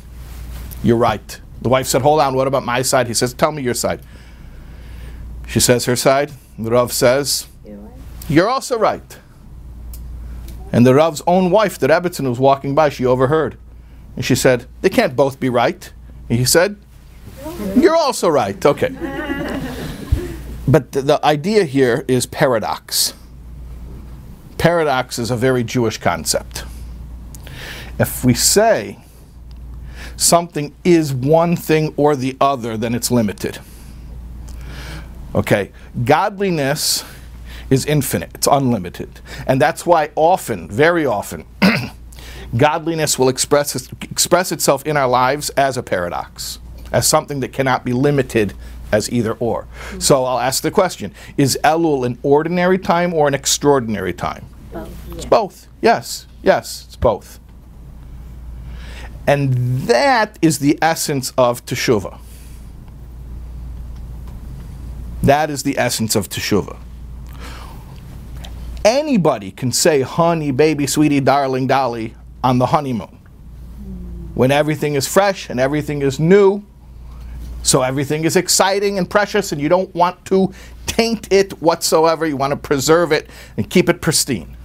You're 0.84 0.96
right. 0.96 1.40
The 1.62 1.68
wife 1.68 1.88
said, 1.88 2.02
Hold 2.02 2.20
on, 2.20 2.34
what 2.34 2.46
about 2.46 2.64
my 2.64 2.82
side? 2.82 3.08
He 3.08 3.14
says, 3.14 3.34
Tell 3.34 3.50
me 3.50 3.60
your 3.60 3.74
side. 3.74 4.02
She 5.48 5.58
says 5.58 5.86
her 5.86 5.96
side. 5.96 6.30
The 6.56 6.70
Rav 6.70 6.92
says, 6.92 7.48
You're 8.30 8.48
also 8.48 8.78
right. 8.78 9.18
And 10.72 10.86
the 10.86 10.94
Rav's 10.94 11.20
own 11.26 11.50
wife, 11.50 11.80
the 11.80 11.88
Rebbitzin, 11.88 12.28
was 12.28 12.38
walking 12.38 12.76
by, 12.76 12.88
she 12.88 13.04
overheard. 13.04 13.58
And 14.14 14.24
she 14.24 14.36
said, 14.36 14.66
They 14.82 14.88
can't 14.88 15.16
both 15.16 15.40
be 15.40 15.48
right. 15.48 15.92
And 16.28 16.38
he 16.38 16.44
said, 16.44 16.76
You're 17.74 17.96
also 17.96 18.28
right. 18.28 18.64
Okay. 18.64 18.90
But 20.68 20.92
the, 20.92 21.02
the 21.02 21.26
idea 21.26 21.64
here 21.64 22.04
is 22.06 22.26
paradox. 22.26 23.14
Paradox 24.58 25.18
is 25.18 25.32
a 25.32 25.36
very 25.36 25.64
Jewish 25.64 25.98
concept. 25.98 26.62
If 27.98 28.24
we 28.24 28.34
say 28.34 29.00
something 30.16 30.72
is 30.84 31.12
one 31.12 31.56
thing 31.56 31.92
or 31.96 32.14
the 32.14 32.36
other, 32.40 32.76
then 32.76 32.94
it's 32.94 33.10
limited. 33.10 33.58
Okay, 35.34 35.72
godliness 36.04 37.04
is 37.70 37.86
infinite, 37.86 38.30
it's 38.34 38.48
unlimited. 38.50 39.20
And 39.46 39.60
that's 39.60 39.86
why 39.86 40.10
often, 40.16 40.68
very 40.68 41.06
often, 41.06 41.46
godliness 42.56 43.18
will 43.18 43.28
express, 43.28 43.88
express 44.02 44.52
itself 44.52 44.84
in 44.84 44.96
our 44.96 45.08
lives 45.08 45.50
as 45.50 45.76
a 45.76 45.82
paradox, 45.82 46.58
as 46.92 47.06
something 47.06 47.40
that 47.40 47.52
cannot 47.52 47.84
be 47.84 47.92
limited 47.92 48.54
as 48.92 49.10
either 49.12 49.34
or. 49.34 49.62
Mm-hmm. 49.62 50.00
So 50.00 50.24
I'll 50.24 50.40
ask 50.40 50.62
the 50.62 50.70
question 50.70 51.14
Is 51.36 51.58
Elul 51.62 52.04
an 52.04 52.18
ordinary 52.22 52.78
time 52.78 53.14
or 53.14 53.28
an 53.28 53.34
extraordinary 53.34 54.12
time? 54.12 54.46
Both. 54.72 55.12
It's 55.12 55.24
both. 55.24 55.68
Yes, 55.80 56.26
yes, 56.42 56.84
it's 56.86 56.96
both. 56.96 57.38
And 59.26 59.82
that 59.82 60.38
is 60.42 60.58
the 60.58 60.78
essence 60.82 61.32
of 61.38 61.64
Teshuvah. 61.64 62.18
That 65.22 65.50
is 65.50 65.62
the 65.62 65.78
essence 65.78 66.16
of 66.16 66.28
Teshuvah. 66.28 66.78
Anybody 68.84 69.50
can 69.50 69.72
say 69.72 70.00
honey, 70.00 70.50
baby, 70.50 70.86
sweetie, 70.86 71.20
darling, 71.20 71.66
dolly 71.66 72.14
on 72.42 72.58
the 72.58 72.66
honeymoon. 72.66 73.18
When 74.34 74.50
everything 74.50 74.94
is 74.94 75.06
fresh 75.06 75.50
and 75.50 75.60
everything 75.60 76.00
is 76.00 76.18
new, 76.18 76.64
so 77.62 77.82
everything 77.82 78.24
is 78.24 78.36
exciting 78.36 78.96
and 78.96 79.08
precious, 79.08 79.52
and 79.52 79.60
you 79.60 79.68
don't 79.68 79.94
want 79.94 80.24
to 80.26 80.52
taint 80.86 81.30
it 81.30 81.60
whatsoever. 81.60 82.24
You 82.24 82.38
want 82.38 82.52
to 82.52 82.56
preserve 82.56 83.12
it 83.12 83.28
and 83.58 83.68
keep 83.68 83.90
it 83.90 84.00
pristine. 84.00 84.56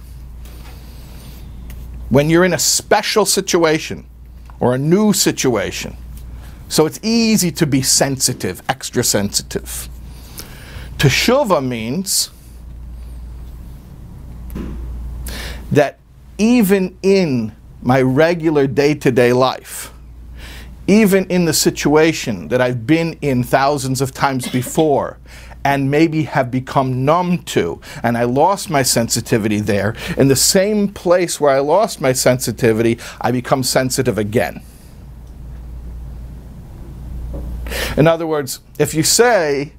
When 2.08 2.30
you're 2.30 2.44
in 2.44 2.54
a 2.54 2.58
special 2.58 3.26
situation 3.26 4.06
or 4.60 4.74
a 4.74 4.78
new 4.78 5.12
situation, 5.12 5.96
so 6.68 6.86
it's 6.86 6.98
easy 7.02 7.50
to 7.52 7.66
be 7.66 7.82
sensitive, 7.82 8.62
extra 8.68 9.04
sensitive. 9.04 9.88
Teshuvah 10.96 11.66
means 11.66 12.30
that 15.70 15.98
even 16.38 16.96
in 17.02 17.54
my 17.82 18.00
regular 18.00 18.66
day 18.66 18.94
to 18.94 19.10
day 19.10 19.32
life, 19.32 19.92
even 20.86 21.24
in 21.26 21.44
the 21.44 21.52
situation 21.52 22.48
that 22.48 22.60
I've 22.60 22.86
been 22.86 23.18
in 23.20 23.42
thousands 23.42 24.00
of 24.00 24.12
times 24.12 24.48
before 24.48 25.18
and 25.64 25.90
maybe 25.90 26.22
have 26.24 26.50
become 26.50 27.04
numb 27.04 27.38
to, 27.38 27.80
and 28.02 28.16
I 28.16 28.22
lost 28.22 28.70
my 28.70 28.82
sensitivity 28.82 29.58
there, 29.58 29.96
in 30.16 30.28
the 30.28 30.36
same 30.36 30.88
place 30.88 31.40
where 31.40 31.50
I 31.50 31.58
lost 31.58 32.00
my 32.00 32.12
sensitivity, 32.12 32.98
I 33.20 33.32
become 33.32 33.64
sensitive 33.64 34.16
again. 34.16 34.62
In 37.96 38.06
other 38.06 38.28
words, 38.28 38.60
if 38.78 38.94
you 38.94 39.02
say 39.02 39.72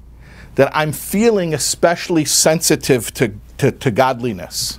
that 0.56 0.70
I'm 0.76 0.92
feeling 0.92 1.54
especially 1.54 2.26
sensitive 2.26 3.14
to, 3.14 3.32
to, 3.56 3.70
to 3.72 3.90
godliness, 3.90 4.78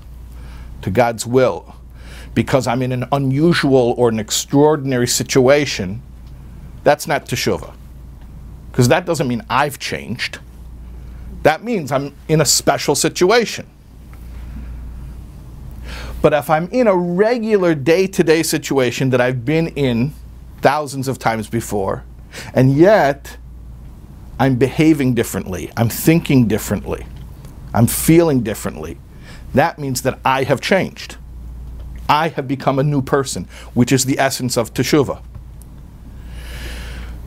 to 0.81 0.89
God's 0.89 1.25
will, 1.25 1.75
because 2.33 2.67
I'm 2.67 2.81
in 2.81 2.91
an 2.91 3.05
unusual 3.11 3.93
or 3.97 4.09
an 4.09 4.19
extraordinary 4.19 5.07
situation, 5.07 6.01
that's 6.83 7.07
not 7.07 7.25
teshuvah. 7.25 7.73
Because 8.71 8.87
that 8.87 9.05
doesn't 9.05 9.27
mean 9.27 9.43
I've 9.49 9.79
changed. 9.79 10.39
That 11.43 11.63
means 11.63 11.91
I'm 11.91 12.15
in 12.27 12.41
a 12.41 12.45
special 12.45 12.95
situation. 12.95 13.67
But 16.21 16.33
if 16.33 16.49
I'm 16.49 16.69
in 16.69 16.87
a 16.87 16.95
regular 16.95 17.73
day 17.75 18.07
to 18.07 18.23
day 18.23 18.43
situation 18.43 19.09
that 19.11 19.21
I've 19.21 19.45
been 19.45 19.69
in 19.69 20.13
thousands 20.61 21.07
of 21.07 21.17
times 21.17 21.49
before, 21.49 22.03
and 22.53 22.75
yet 22.75 23.37
I'm 24.37 24.55
behaving 24.55 25.13
differently, 25.13 25.71
I'm 25.77 25.89
thinking 25.89 26.47
differently, 26.47 27.05
I'm 27.73 27.87
feeling 27.87 28.41
differently, 28.41 28.97
that 29.53 29.79
means 29.79 30.01
that 30.03 30.19
I 30.23 30.43
have 30.43 30.61
changed. 30.61 31.17
I 32.07 32.29
have 32.29 32.47
become 32.47 32.79
a 32.79 32.83
new 32.83 33.01
person, 33.01 33.47
which 33.73 33.91
is 33.91 34.05
the 34.05 34.19
essence 34.19 34.57
of 34.57 34.73
teshuvah. 34.73 35.21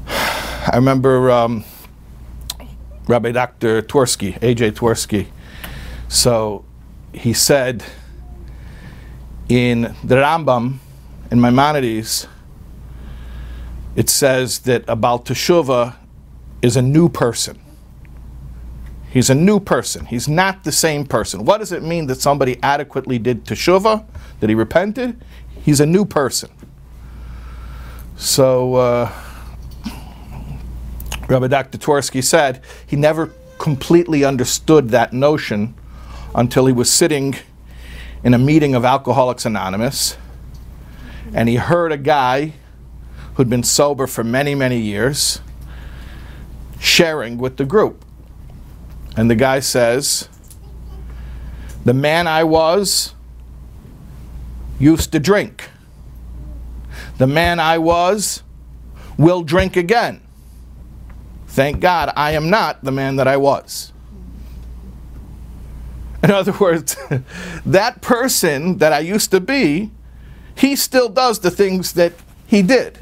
I 0.09 0.73
remember 0.75 1.31
um, 1.31 1.65
Rabbi 3.07 3.33
Dr. 3.33 3.83
Twersky, 3.83 4.41
A.J. 4.43 4.73
Twersky. 4.73 5.29
So 6.09 6.65
he 7.13 7.33
said 7.33 7.85
in 9.49 9.95
the 10.05 10.17
Rambam, 10.17 10.79
in 11.31 11.41
Maimonides, 11.41 12.27
it 13.97 14.09
says 14.09 14.61
that 14.61 14.85
about 14.89 15.27
Teshuvah 15.27 15.97
is 16.61 16.77
a 16.77 16.83
new 16.83 17.09
person. 17.09 17.62
He's 19.13 19.29
a 19.29 19.35
new 19.35 19.61
person. 19.61 20.07
He's 20.07 20.27
not 20.27 20.65
the 20.65 20.73
same 20.73 21.05
person. 21.05 21.45
What 21.45 21.59
does 21.59 21.71
it 21.71 21.83
mean 21.83 22.07
that 22.07 22.21
somebody 22.21 22.59
adequately 22.63 23.19
did 23.19 23.45
teshuvah, 23.45 24.07
that 24.41 24.49
he 24.49 24.55
repented? 24.55 25.23
He's 25.63 25.81
a 25.81 25.87
new 25.87 26.07
person. 26.07 26.51
So, 28.17 28.75
uh, 28.77 29.13
Rabbi 31.29 31.49
Dr. 31.49 31.77
Twersky 31.77 32.25
said 32.25 32.63
he 32.87 32.97
never 32.97 33.33
completely 33.59 34.25
understood 34.25 34.89
that 34.91 35.13
notion 35.13 35.75
until 36.35 36.65
he 36.67 36.73
was 36.73 36.91
sitting 36.91 37.37
in 38.25 38.33
a 38.33 38.39
meeting 38.39 38.75
of 38.75 38.85
Alcoholics 38.85 39.45
Anonymous 39.45 40.17
and 41.35 41.49
he 41.49 41.57
heard 41.57 41.93
a 41.93 41.97
guy 41.97 42.55
who'd 43.35 43.51
been 43.51 43.63
sober 43.63 44.07
for 44.07 44.25
many, 44.25 44.55
many 44.55 44.79
years 44.79 45.41
sharing 46.79 47.39
with 47.39 47.57
the 47.57 47.65
group. 47.65 48.05
And 49.17 49.31
the 49.31 49.35
guy 49.35 49.61
says, 49.61 50.29
The 51.85 51.95
man 51.95 52.27
I 52.27 52.45
was 52.45 53.15
used 54.79 55.13
to 55.13 55.21
drink. 55.21 55.69
The 57.19 57.27
man 57.27 57.61
I 57.61 57.79
was 57.79 58.43
will 59.17 59.43
drink 59.43 59.77
again. 59.77 60.21
Thank 61.47 61.81
God 61.81 62.13
I 62.17 62.33
am 62.33 62.49
not 62.49 62.83
the 62.83 62.93
man 62.93 63.17
that 63.17 63.29
I 63.29 63.37
was. 63.37 63.93
In 66.23 66.31
other 66.31 66.53
words, 66.53 66.97
that 67.67 68.01
person 68.01 68.79
that 68.79 68.93
I 68.93 69.01
used 69.01 69.31
to 69.33 69.41
be, 69.41 69.91
he 70.57 70.77
still 70.77 71.09
does 71.09 71.41
the 71.41 71.51
things 71.51 71.93
that 71.93 72.13
he 72.47 72.63
did. 72.63 73.01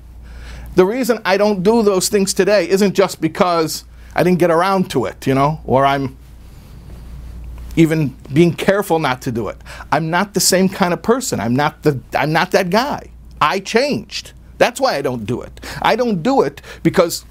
The 0.75 0.85
reason 0.85 1.21
I 1.25 1.37
don't 1.37 1.63
do 1.63 1.83
those 1.83 2.09
things 2.09 2.33
today 2.33 2.69
isn't 2.69 2.95
just 2.95 3.21
because 3.21 3.85
I 4.21 4.23
didn't 4.23 4.39
get 4.39 4.51
around 4.51 4.91
to 4.91 5.07
it, 5.07 5.27
you 5.27 5.35
know, 5.35 5.63
or 5.65 5.87
I'm 5.87 6.15
even 7.75 8.09
being 8.31 8.53
careful 8.53 8.99
not 8.99 9.23
to 9.23 9.33
do 9.33 9.49
it. 9.49 9.57
I'm 9.91 10.11
not 10.11 10.35
the 10.35 10.41
same 10.41 10.69
kind 10.69 10.93
of 10.93 11.01
person. 11.01 11.41
I'm 11.41 11.57
not 11.57 11.85
the 11.85 11.99
I'm 12.13 12.31
not 12.31 12.51
that 12.51 12.69
guy. 12.69 13.13
I 13.41 13.61
changed. 13.61 14.33
That's 14.59 14.79
why 14.79 14.97
I 14.97 15.01
don't 15.01 15.25
do 15.25 15.41
it. 15.41 15.59
I 15.81 15.97
don't 15.97 16.23
do 16.23 16.43
it 16.43 16.61
because 16.83 17.25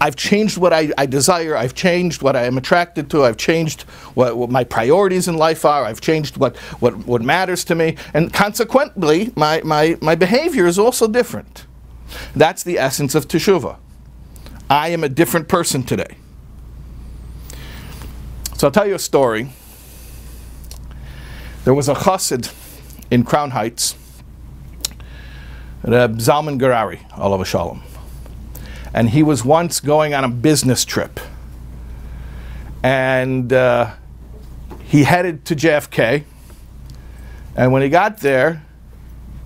I've 0.00 0.16
changed 0.16 0.56
what 0.56 0.72
I, 0.72 0.90
I 0.96 1.04
desire. 1.04 1.58
I've 1.58 1.74
changed 1.74 2.22
what 2.22 2.36
I 2.36 2.44
am 2.44 2.56
attracted 2.56 3.10
to. 3.10 3.24
I've 3.24 3.36
changed 3.36 3.82
what, 4.14 4.38
what, 4.38 4.48
my 4.48 4.64
priorities 4.64 5.28
in 5.28 5.36
life 5.36 5.66
are. 5.66 5.84
I've 5.84 6.00
changed 6.00 6.38
what, 6.38 6.56
what, 6.80 7.06
what 7.06 7.20
matters 7.20 7.64
to 7.64 7.74
me. 7.74 7.96
And 8.14 8.32
consequently, 8.32 9.30
my, 9.36 9.60
my, 9.62 9.98
my 10.00 10.14
behavior 10.14 10.66
is 10.66 10.78
also 10.78 11.06
different. 11.06 11.66
That's 12.34 12.62
the 12.62 12.78
essence 12.78 13.14
of 13.14 13.28
teshuvah. 13.28 13.76
I 14.68 14.88
am 14.88 15.04
a 15.04 15.08
different 15.08 15.48
person 15.48 15.82
today. 15.82 16.16
So 18.56 18.68
I'll 18.68 18.72
tell 18.72 18.86
you 18.86 18.94
a 18.94 18.98
story. 18.98 19.50
There 21.64 21.74
was 21.74 21.88
a 21.88 21.94
chassid 21.94 22.52
in 23.10 23.24
Crown 23.24 23.50
Heights, 23.50 23.96
Reb 25.82 26.18
Zalman 26.18 26.58
Gurary, 26.58 27.08
Alav 27.12 27.40
Hashalom. 27.40 27.80
And 28.94 29.10
he 29.10 29.22
was 29.22 29.44
once 29.44 29.80
going 29.80 30.14
on 30.14 30.24
a 30.24 30.28
business 30.28 30.84
trip. 30.84 31.20
And 32.82 33.52
uh, 33.52 33.94
he 34.84 35.04
headed 35.04 35.44
to 35.46 35.56
JFK. 35.56 36.24
And 37.56 37.72
when 37.72 37.82
he 37.82 37.88
got 37.88 38.18
there, 38.20 38.64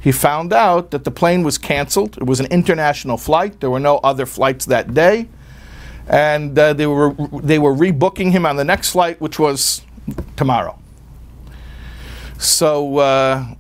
he 0.01 0.13
found 0.13 0.53
out 0.53 0.91
that 0.93 1.05
the 1.05 1.11
plane 1.11 1.43
was 1.43 1.59
canceled. 1.59 2.17
It 2.19 2.27
was 2.27 2.41
an 2.41 2.47
international 2.47 3.17
flight. 3.17 3.61
There 3.61 3.71
were 3.71 3.81
no 3.81 3.99
other 3.99 4.27
flights 4.27 4.67
that 4.67 4.95
day. 4.95 5.29
And 6.07 6.59
uh, 6.59 6.73
they, 6.73 6.87
were, 6.87 7.13
they 7.43 7.59
were 7.59 7.75
rebooking 7.75 8.31
him 8.31 8.47
on 8.47 8.57
the 8.57 8.65
next 8.65 8.91
flight, 8.93 9.21
which 9.21 9.39
was 9.39 9.83
tomorrow. 10.37 10.79
So, 12.39 12.99
uh, 12.99 13.55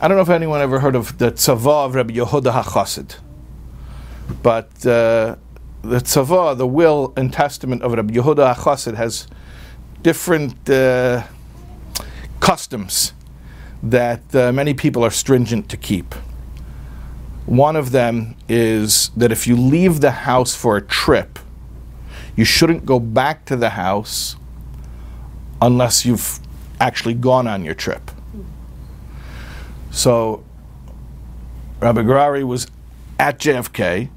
I 0.00 0.08
don't 0.08 0.16
know 0.16 0.22
if 0.22 0.30
anyone 0.30 0.62
ever 0.62 0.80
heard 0.80 0.96
of 0.96 1.18
the 1.18 1.30
Tzavah 1.30 1.86
of 1.86 1.94
Rabbi 1.94 2.14
Yehuda 2.14 2.62
HaChassid. 2.62 3.16
But 4.42 4.70
uh, 4.86 5.36
the 5.82 5.98
Tzavah, 5.98 6.56
the 6.56 6.66
will 6.66 7.12
and 7.16 7.30
testament 7.30 7.82
of 7.82 7.92
Rabbi 7.92 8.14
Yehuda 8.14 8.54
HaChassid, 8.54 8.94
has 8.94 9.26
different 10.02 10.70
uh, 10.70 11.24
customs 12.40 13.12
that 13.82 14.34
uh, 14.34 14.52
many 14.52 14.74
people 14.74 15.04
are 15.04 15.10
stringent 15.10 15.68
to 15.70 15.76
keep. 15.76 16.14
One 17.46 17.76
of 17.76 17.90
them 17.90 18.36
is 18.48 19.10
that 19.16 19.32
if 19.32 19.46
you 19.46 19.56
leave 19.56 20.00
the 20.00 20.10
house 20.10 20.54
for 20.54 20.76
a 20.76 20.82
trip, 20.82 21.38
you 22.36 22.44
shouldn't 22.44 22.86
go 22.86 23.00
back 23.00 23.44
to 23.46 23.56
the 23.56 23.70
house 23.70 24.36
unless 25.60 26.04
you've 26.04 26.38
actually 26.78 27.14
gone 27.14 27.46
on 27.46 27.64
your 27.64 27.74
trip. 27.74 28.10
So, 29.90 30.44
Rabbi 31.80 32.02
Gurary 32.02 32.44
was 32.44 32.66
at 33.18 33.38
JFK. 33.38 34.08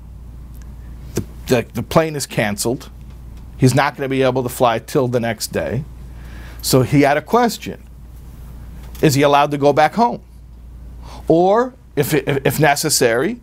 The, 1.15 1.23
the, 1.47 1.65
the 1.73 1.83
plane 1.83 2.15
is 2.15 2.25
canceled. 2.25 2.89
He's 3.57 3.73
not 3.73 3.95
going 3.95 4.05
to 4.05 4.09
be 4.09 4.23
able 4.23 4.43
to 4.43 4.49
fly 4.49 4.79
till 4.79 5.07
the 5.07 5.19
next 5.19 5.47
day. 5.47 5.83
So 6.61 6.81
he 6.81 7.01
had 7.01 7.17
a 7.17 7.21
question 7.21 7.82
is 9.03 9.15
he 9.15 9.21
allowed 9.21 9.51
to 9.51 9.57
go 9.57 9.73
back 9.73 9.93
home? 9.95 10.21
Or, 11.27 11.73
if, 11.97 12.13
if 12.13 12.57
necessary, 12.57 13.41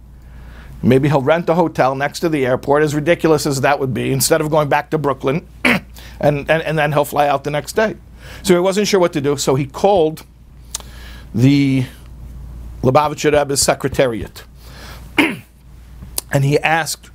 maybe 0.82 1.08
he'll 1.08 1.20
rent 1.20 1.50
a 1.50 1.54
hotel 1.54 1.94
next 1.94 2.20
to 2.20 2.30
the 2.30 2.46
airport, 2.46 2.82
as 2.82 2.94
ridiculous 2.94 3.46
as 3.46 3.60
that 3.60 3.78
would 3.78 3.92
be, 3.92 4.10
instead 4.10 4.40
of 4.40 4.50
going 4.50 4.70
back 4.70 4.88
to 4.90 4.98
Brooklyn, 4.98 5.46
and, 5.64 5.84
and, 6.20 6.50
and 6.50 6.78
then 6.78 6.92
he'll 6.92 7.04
fly 7.04 7.28
out 7.28 7.44
the 7.44 7.50
next 7.50 7.74
day. 7.74 7.96
So 8.42 8.54
he 8.54 8.60
wasn't 8.60 8.88
sure 8.88 8.98
what 8.98 9.12
to 9.12 9.20
do, 9.20 9.36
so 9.36 9.54
he 9.54 9.66
called 9.66 10.24
the 11.34 11.84
Lubavitcher 12.82 13.30
Rebbe's 13.30 13.60
secretariat. 13.60 14.44
and 15.18 16.42
he 16.42 16.58
asked 16.60 17.10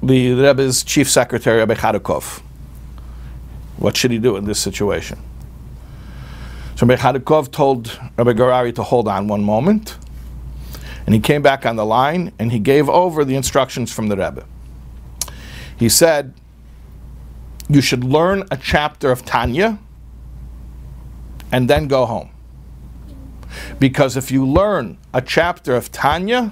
the 0.00 0.34
Rebbe's 0.34 0.84
chief 0.84 1.10
secretary, 1.10 1.58
Rabbi 1.58 1.74
Chodakov, 1.74 2.40
what 3.78 3.96
should 3.96 4.12
he 4.12 4.18
do 4.18 4.36
in 4.36 4.44
this 4.44 4.60
situation? 4.60 5.18
So 6.80 6.86
Rabbi 6.86 7.02
Chodakov 7.02 7.50
told 7.50 8.00
Rabbi 8.16 8.32
Gurary 8.32 8.74
to 8.76 8.82
hold 8.82 9.06
on 9.06 9.28
one 9.28 9.42
moment. 9.42 9.98
And 11.04 11.14
he 11.14 11.20
came 11.20 11.42
back 11.42 11.66
on 11.66 11.76
the 11.76 11.84
line 11.84 12.32
and 12.38 12.50
he 12.50 12.58
gave 12.58 12.88
over 12.88 13.22
the 13.22 13.34
instructions 13.34 13.92
from 13.92 14.08
the 14.08 14.16
Rebbe. 14.16 14.46
He 15.76 15.90
said, 15.90 16.32
You 17.68 17.82
should 17.82 18.02
learn 18.02 18.44
a 18.50 18.56
chapter 18.56 19.10
of 19.10 19.26
Tanya 19.26 19.78
and 21.52 21.68
then 21.68 21.86
go 21.86 22.06
home. 22.06 22.30
Because 23.78 24.16
if 24.16 24.30
you 24.30 24.46
learn 24.46 24.96
a 25.12 25.20
chapter 25.20 25.76
of 25.76 25.92
Tanya, 25.92 26.50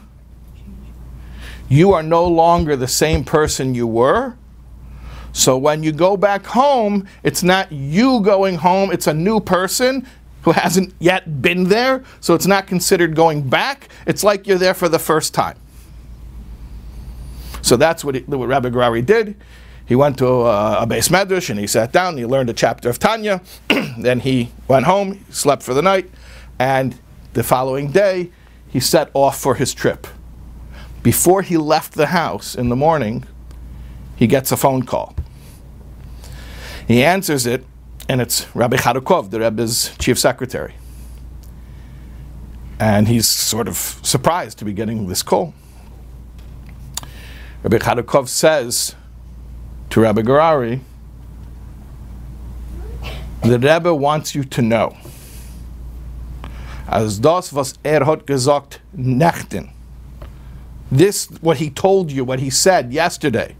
you 1.70 1.94
are 1.94 2.02
no 2.02 2.26
longer 2.26 2.76
the 2.76 2.86
same 2.86 3.24
person 3.24 3.74
you 3.74 3.86
were. 3.86 4.36
So 5.32 5.56
when 5.56 5.82
you 5.82 5.92
go 5.92 6.16
back 6.16 6.44
home, 6.44 7.06
it's 7.22 7.42
not 7.42 7.70
you 7.70 8.20
going 8.20 8.56
home, 8.56 8.90
it's 8.90 9.06
a 9.06 9.14
new 9.14 9.40
person 9.40 10.06
who 10.42 10.52
hasn't 10.52 10.94
yet 10.98 11.42
been 11.42 11.64
there, 11.64 12.04
so 12.20 12.34
it's 12.34 12.46
not 12.46 12.66
considered 12.66 13.14
going 13.14 13.48
back. 13.48 13.88
It's 14.06 14.22
like 14.22 14.46
you're 14.46 14.58
there 14.58 14.74
for 14.74 14.88
the 14.88 14.98
first 14.98 15.34
time. 15.34 15.56
So 17.62 17.76
that's 17.76 18.04
what, 18.04 18.14
he, 18.14 18.20
what 18.22 18.48
Rabbi 18.48 18.70
Gurary 18.70 19.04
did. 19.04 19.36
He 19.86 19.94
went 19.94 20.18
to 20.18 20.26
uh, 20.26 20.78
a, 20.80 20.82
a 20.84 20.86
beis 20.86 21.10
medrash 21.10 21.50
and 21.50 21.58
he 21.58 21.66
sat 21.66 21.92
down. 21.92 22.16
He 22.16 22.26
learned 22.26 22.50
a 22.50 22.52
chapter 22.52 22.88
of 22.88 22.98
Tanya. 22.98 23.40
then 23.98 24.20
he 24.20 24.50
went 24.68 24.86
home, 24.86 25.24
slept 25.30 25.62
for 25.62 25.74
the 25.74 25.82
night, 25.82 26.10
and 26.58 26.98
the 27.32 27.42
following 27.42 27.90
day 27.90 28.30
he 28.68 28.80
set 28.80 29.10
off 29.14 29.40
for 29.40 29.54
his 29.54 29.72
trip. 29.72 30.06
Before 31.02 31.42
he 31.42 31.56
left 31.56 31.94
the 31.94 32.06
house 32.06 32.54
in 32.54 32.68
the 32.68 32.76
morning, 32.76 33.24
he 34.16 34.26
gets 34.26 34.52
a 34.52 34.56
phone 34.56 34.82
call. 34.82 35.14
He 36.86 37.04
answers 37.04 37.46
it, 37.46 37.64
and 38.08 38.20
it's 38.20 38.46
Rabbi 38.54 38.76
Chodakov, 38.76 39.30
the 39.30 39.40
Rebbe's 39.40 39.94
chief 39.98 40.18
secretary. 40.18 40.74
And 42.80 43.08
he's 43.08 43.26
sort 43.26 43.68
of 43.68 43.76
surprised 43.76 44.58
to 44.58 44.64
be 44.64 44.72
getting 44.72 45.08
this 45.08 45.22
call. 45.22 45.52
Rabbi 47.62 47.78
Chodakov 47.78 48.28
says 48.28 48.94
to 49.90 50.00
Rabbi 50.00 50.22
Gurary, 50.22 50.80
The 53.42 53.58
Rebbe 53.58 53.94
wants 53.94 54.34
you 54.34 54.44
to 54.44 54.62
know. 54.62 54.96
As 56.86 57.18
das, 57.18 57.52
was 57.52 57.74
er 57.84 58.04
hat 58.04 58.26
gesagt, 58.26 58.78
nechten. 58.96 59.70
This, 60.90 61.26
what 61.42 61.58
he 61.58 61.68
told 61.68 62.10
you, 62.10 62.24
what 62.24 62.40
he 62.40 62.48
said 62.48 62.92
yesterday. 62.92 63.54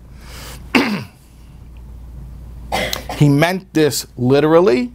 He 3.19 3.29
meant 3.29 3.73
this 3.75 4.07
literally. 4.17 4.93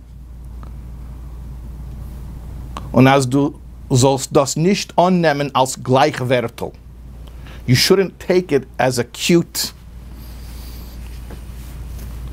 Und 2.94 3.08
als 3.08 3.28
du 3.28 3.60
sollst 3.90 4.36
das 4.36 4.56
nicht 4.56 4.98
annehmen 4.98 5.54
als 5.54 5.84
Gleichwertel. 5.84 6.72
You 7.66 7.76
shouldn't 7.76 8.20
take 8.20 8.52
it 8.56 8.68
as 8.78 8.98
a 8.98 9.04
cute, 9.04 9.74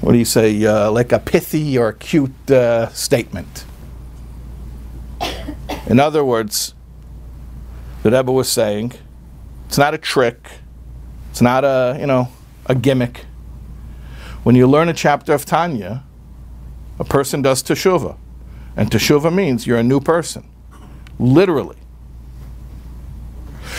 what 0.01 0.13
do 0.13 0.19
you 0.19 0.25
say, 0.25 0.65
uh, 0.65 0.91
like 0.91 1.13
a 1.13 1.19
pithy 1.19 1.79
or 1.79 1.89
a 1.89 1.95
cute 1.95 2.51
uh, 2.51 2.89
statement. 2.89 3.65
In 5.87 5.99
other 5.99 6.25
words, 6.25 6.75
the 8.03 8.11
Rebbe 8.11 8.33
was 8.33 8.49
saying, 8.49 8.93
it's 9.67 9.79
not 9.79 9.95
a 9.95 9.99
trick, 9.99 10.51
it's 11.31 11.41
not 11.41 11.65
a, 11.65 11.97
you 11.99 12.07
know, 12.07 12.29
a 12.67 12.75
gimmick. 12.75 13.27
When 14.43 14.55
you 14.55 14.67
learn 14.67 14.89
a 14.89 14.95
chapter 14.95 15.33
of 15.33 15.45
Tanya, 15.45 16.05
a 16.99 17.05
person 17.05 17.43
does 17.43 17.63
teshuvah. 17.63 18.17
And 18.77 18.91
teshuvah 18.91 19.35
means 19.35 19.67
you're 19.67 19.79
a 19.79 19.83
new 19.83 20.01
person. 20.01 20.49
Literally. 21.19 21.77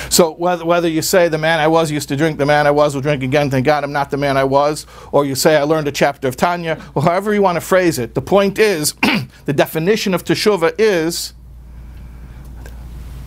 So 0.10 0.32
whether, 0.32 0.66
whether 0.66 0.88
you 0.88 1.02
say 1.02 1.28
the 1.28 1.38
man 1.38 1.60
I 1.60 1.68
was 1.68 1.92
used 1.92 2.10
to 2.10 2.16
drink, 2.16 2.38
the 2.38 2.46
man 2.46 2.68
I 2.68 2.72
was 2.72 2.96
will 2.96 3.02
drink 3.02 3.24
again, 3.24 3.50
thank 3.50 3.66
God 3.66 3.84
I'm 3.84 3.92
not 3.92 4.12
the 4.12 4.18
man 4.18 4.38
I 4.38 4.44
was, 4.44 4.86
or 5.12 5.26
you 5.26 5.36
say 5.36 5.56
I 5.58 5.64
learned 5.64 5.88
a 5.88 5.92
chapter 5.92 6.28
of 6.28 6.36
Tanya, 6.36 6.82
or 6.96 7.04
however 7.04 7.34
you 7.34 7.42
want 7.42 7.56
to 7.56 7.62
phrase 7.62 8.00
it, 8.00 8.14
the 8.14 8.22
point 8.22 8.60
is, 8.60 8.94
the 9.46 9.54
definition 9.54 10.14
of 10.14 10.24
teshuvah 10.24 10.76
is 10.78 11.34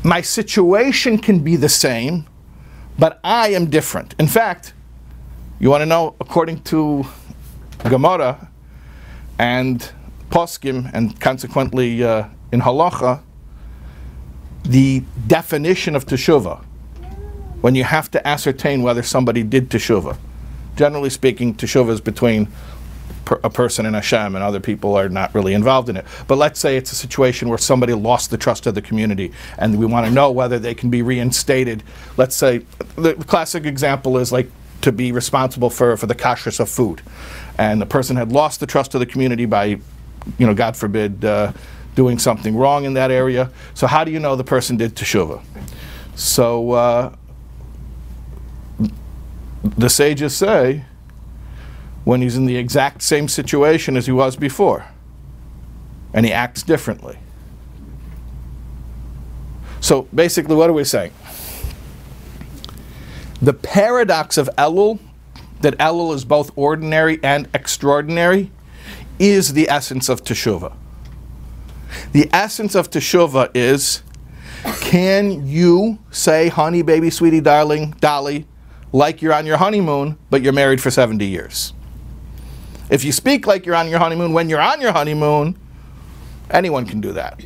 my 0.02 0.20
situation 0.20 1.18
can 1.18 1.38
be 1.40 1.56
the 1.56 1.68
same, 1.68 2.26
but 2.98 3.20
I 3.24 3.48
am 3.48 3.70
different. 3.70 4.14
In 4.18 4.26
fact, 4.26 4.74
you 5.64 5.70
want 5.70 5.80
to 5.80 5.86
know, 5.86 6.14
according 6.20 6.60
to 6.64 7.06
Gemara 7.88 8.50
and 9.38 9.90
Poskim, 10.28 10.90
and 10.92 11.18
consequently 11.18 12.04
uh, 12.04 12.26
in 12.52 12.60
Halacha, 12.60 13.22
the 14.64 15.02
definition 15.26 15.96
of 15.96 16.04
teshuvah 16.04 16.62
when 17.62 17.74
you 17.74 17.82
have 17.82 18.10
to 18.10 18.28
ascertain 18.28 18.82
whether 18.82 19.02
somebody 19.02 19.42
did 19.42 19.70
teshuvah. 19.70 20.18
Generally 20.76 21.08
speaking, 21.08 21.54
teshuvah 21.54 21.92
is 21.92 22.00
between 22.02 22.46
per, 23.24 23.40
a 23.42 23.48
person 23.48 23.86
and 23.86 23.94
Hashem, 23.94 24.34
and 24.34 24.44
other 24.44 24.60
people 24.60 24.94
are 24.94 25.08
not 25.08 25.34
really 25.34 25.54
involved 25.54 25.88
in 25.88 25.96
it. 25.96 26.04
But 26.28 26.36
let's 26.36 26.60
say 26.60 26.76
it's 26.76 26.92
a 26.92 26.94
situation 26.94 27.48
where 27.48 27.56
somebody 27.56 27.94
lost 27.94 28.28
the 28.28 28.36
trust 28.36 28.66
of 28.66 28.74
the 28.74 28.82
community, 28.82 29.32
and 29.56 29.78
we 29.78 29.86
want 29.86 30.06
to 30.06 30.12
know 30.12 30.30
whether 30.30 30.58
they 30.58 30.74
can 30.74 30.90
be 30.90 31.00
reinstated. 31.00 31.82
Let's 32.18 32.36
say 32.36 32.66
the 32.96 33.14
classic 33.14 33.64
example 33.64 34.18
is 34.18 34.30
like 34.30 34.50
to 34.84 34.92
be 34.92 35.12
responsible 35.12 35.70
for, 35.70 35.96
for 35.96 36.06
the 36.06 36.14
kashrus 36.14 36.60
of 36.60 36.68
food, 36.68 37.02
and 37.58 37.80
the 37.80 37.86
person 37.86 38.16
had 38.16 38.32
lost 38.32 38.60
the 38.60 38.66
trust 38.66 38.94
of 38.94 39.00
the 39.00 39.06
community 39.06 39.46
by, 39.46 39.64
you 39.64 40.46
know, 40.46 40.54
God 40.54 40.76
forbid. 40.76 41.24
Uh, 41.24 41.52
doing 41.94 42.18
something 42.18 42.56
wrong 42.56 42.84
in 42.84 42.94
that 42.94 43.10
area. 43.10 43.50
So, 43.74 43.86
how 43.86 44.04
do 44.04 44.10
you 44.10 44.18
know 44.18 44.36
the 44.36 44.44
person 44.44 44.76
did 44.76 44.94
teshuvah? 44.94 45.42
So, 46.16 46.72
uh, 46.72 47.14
the 49.62 49.88
sages 49.88 50.36
say 50.36 50.84
when 52.04 52.20
he's 52.20 52.36
in 52.36 52.46
the 52.46 52.56
exact 52.56 53.02
same 53.02 53.28
situation 53.28 53.96
as 53.96 54.06
he 54.06 54.12
was 54.12 54.36
before 54.36 54.86
and 56.12 56.26
he 56.26 56.32
acts 56.32 56.62
differently. 56.62 57.18
So, 59.80 60.02
basically, 60.14 60.56
what 60.56 60.68
are 60.70 60.72
we 60.72 60.84
saying? 60.84 61.12
The 63.44 63.52
paradox 63.52 64.38
of 64.38 64.48
Elul, 64.56 64.98
that 65.60 65.76
Elul 65.76 66.14
is 66.14 66.24
both 66.24 66.50
ordinary 66.56 67.20
and 67.22 67.46
extraordinary, 67.52 68.50
is 69.18 69.52
the 69.52 69.68
essence 69.68 70.08
of 70.08 70.24
teshuvah. 70.24 70.74
The 72.12 72.30
essence 72.32 72.74
of 72.74 72.88
teshuvah 72.88 73.50
is 73.54 74.02
can 74.80 75.46
you 75.46 75.98
say, 76.10 76.48
honey, 76.48 76.80
baby, 76.80 77.10
sweetie, 77.10 77.42
darling, 77.42 77.90
dolly, 78.00 78.46
like 78.94 79.20
you're 79.20 79.34
on 79.34 79.44
your 79.44 79.58
honeymoon, 79.58 80.16
but 80.30 80.40
you're 80.40 80.54
married 80.54 80.80
for 80.80 80.90
70 80.90 81.26
years? 81.26 81.74
If 82.88 83.04
you 83.04 83.12
speak 83.12 83.46
like 83.46 83.66
you're 83.66 83.76
on 83.76 83.90
your 83.90 83.98
honeymoon 83.98 84.32
when 84.32 84.48
you're 84.48 84.58
on 84.58 84.80
your 84.80 84.92
honeymoon, 84.92 85.58
anyone 86.50 86.86
can 86.86 87.02
do 87.02 87.12
that. 87.12 87.44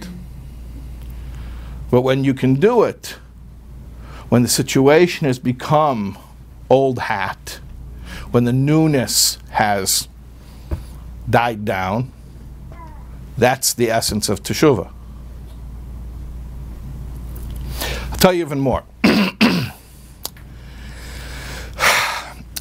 But 1.90 2.02
when 2.02 2.22
you 2.22 2.34
can 2.34 2.54
do 2.54 2.84
it, 2.84 3.18
when 4.28 4.42
the 4.42 4.48
situation 4.48 5.26
has 5.26 5.38
become 5.38 6.18
old 6.68 6.98
hat, 6.98 7.60
when 8.30 8.44
the 8.44 8.52
newness 8.52 9.38
has 9.50 10.08
died 11.28 11.64
down, 11.64 12.12
that's 13.36 13.72
the 13.72 13.90
essence 13.90 14.28
of 14.28 14.42
teshuvah. 14.42 14.92
I'll 18.10 18.18
tell 18.18 18.32
you 18.34 18.44
even 18.44 18.60
more. 18.60 18.84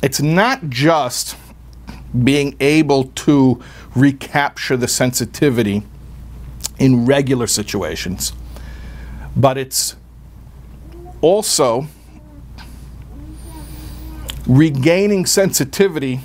it's 0.04 0.22
not 0.22 0.70
just 0.70 1.36
being 2.24 2.56
able 2.60 3.06
to 3.06 3.62
recapture 3.96 4.78
the 4.78 4.88
sensitivity 4.88 5.84
in 6.80 7.06
regular 7.06 7.48
situations, 7.48 8.34
but 9.36 9.58
it's 9.58 9.96
also 11.22 11.88
regaining 14.48 15.26
sensitivity 15.26 16.22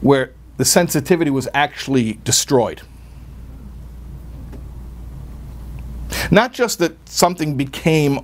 where 0.00 0.32
the 0.56 0.64
sensitivity 0.64 1.30
was 1.30 1.48
actually 1.54 2.14
destroyed. 2.24 2.82
Not 6.30 6.52
just 6.52 6.78
that 6.80 6.96
something 7.08 7.56
became 7.56 8.20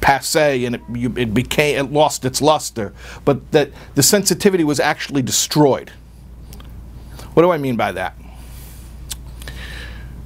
passe 0.00 0.64
and 0.64 0.76
it, 0.76 0.82
it 1.16 1.34
became 1.34 1.86
it 1.86 1.92
lost 1.92 2.24
its 2.24 2.40
luster, 2.40 2.92
but 3.24 3.50
that 3.52 3.70
the 3.94 4.02
sensitivity 4.02 4.64
was 4.64 4.80
actually 4.80 5.22
destroyed. 5.22 5.90
What 7.34 7.42
do 7.42 7.50
I 7.50 7.58
mean 7.58 7.76
by 7.76 7.92
that? 7.92 8.16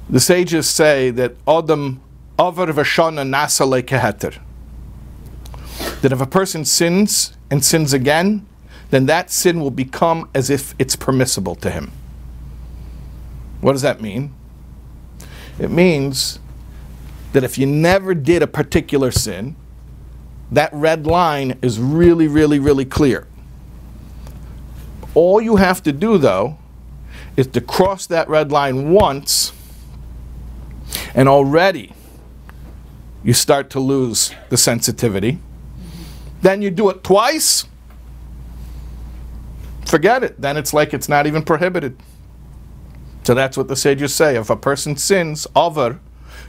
The 0.09 0.19
sages 0.19 0.69
say 0.69 1.09
that 1.11 1.35
Adam 1.47 2.01
Avar 2.39 2.67
Vashana 2.67 3.27
Nasale 3.27 3.81
Keheter. 3.81 4.37
That 6.01 6.11
if 6.11 6.21
a 6.21 6.27
person 6.27 6.65
sins 6.65 7.35
and 7.49 7.65
sins 7.65 7.93
again, 7.93 8.45
then 8.89 9.05
that 9.07 9.31
sin 9.31 9.59
will 9.59 9.71
become 9.71 10.29
as 10.33 10.49
if 10.49 10.75
it's 10.77 10.95
permissible 10.95 11.55
to 11.55 11.71
him. 11.71 11.91
What 13.61 13.73
does 13.73 13.81
that 13.81 14.01
mean? 14.01 14.33
It 15.59 15.71
means 15.71 16.39
that 17.33 17.43
if 17.43 17.57
you 17.57 17.65
never 17.65 18.13
did 18.13 18.43
a 18.43 18.47
particular 18.47 19.11
sin, 19.11 19.55
that 20.51 20.69
red 20.71 21.05
line 21.05 21.57
is 21.61 21.79
really, 21.79 22.27
really, 22.27 22.59
really 22.59 22.85
clear. 22.85 23.27
All 25.15 25.41
you 25.41 25.55
have 25.55 25.81
to 25.83 25.91
do, 25.91 26.17
though, 26.17 26.57
is 27.35 27.47
to 27.47 27.61
cross 27.61 28.05
that 28.07 28.29
red 28.29 28.51
line 28.51 28.91
once, 28.91 29.51
and 31.13 31.27
already 31.27 31.93
you 33.27 33.33
start 33.33 33.69
to 33.69 33.77
lose 33.77 34.33
the 34.47 34.55
sensitivity. 34.55 35.37
Then 36.43 36.61
you 36.61 36.71
do 36.71 36.89
it 36.89 37.03
twice, 37.03 37.65
forget 39.85 40.23
it. 40.23 40.39
Then 40.39 40.55
it's 40.55 40.73
like 40.73 40.93
it's 40.93 41.09
not 41.09 41.27
even 41.27 41.43
prohibited. 41.43 41.97
So 43.23 43.33
that's 43.33 43.57
what 43.57 43.67
the 43.67 43.75
sages 43.75 44.15
say. 44.15 44.37
If 44.37 44.49
a 44.49 44.55
person 44.55 44.95
sins 44.95 45.45
over 45.57 45.99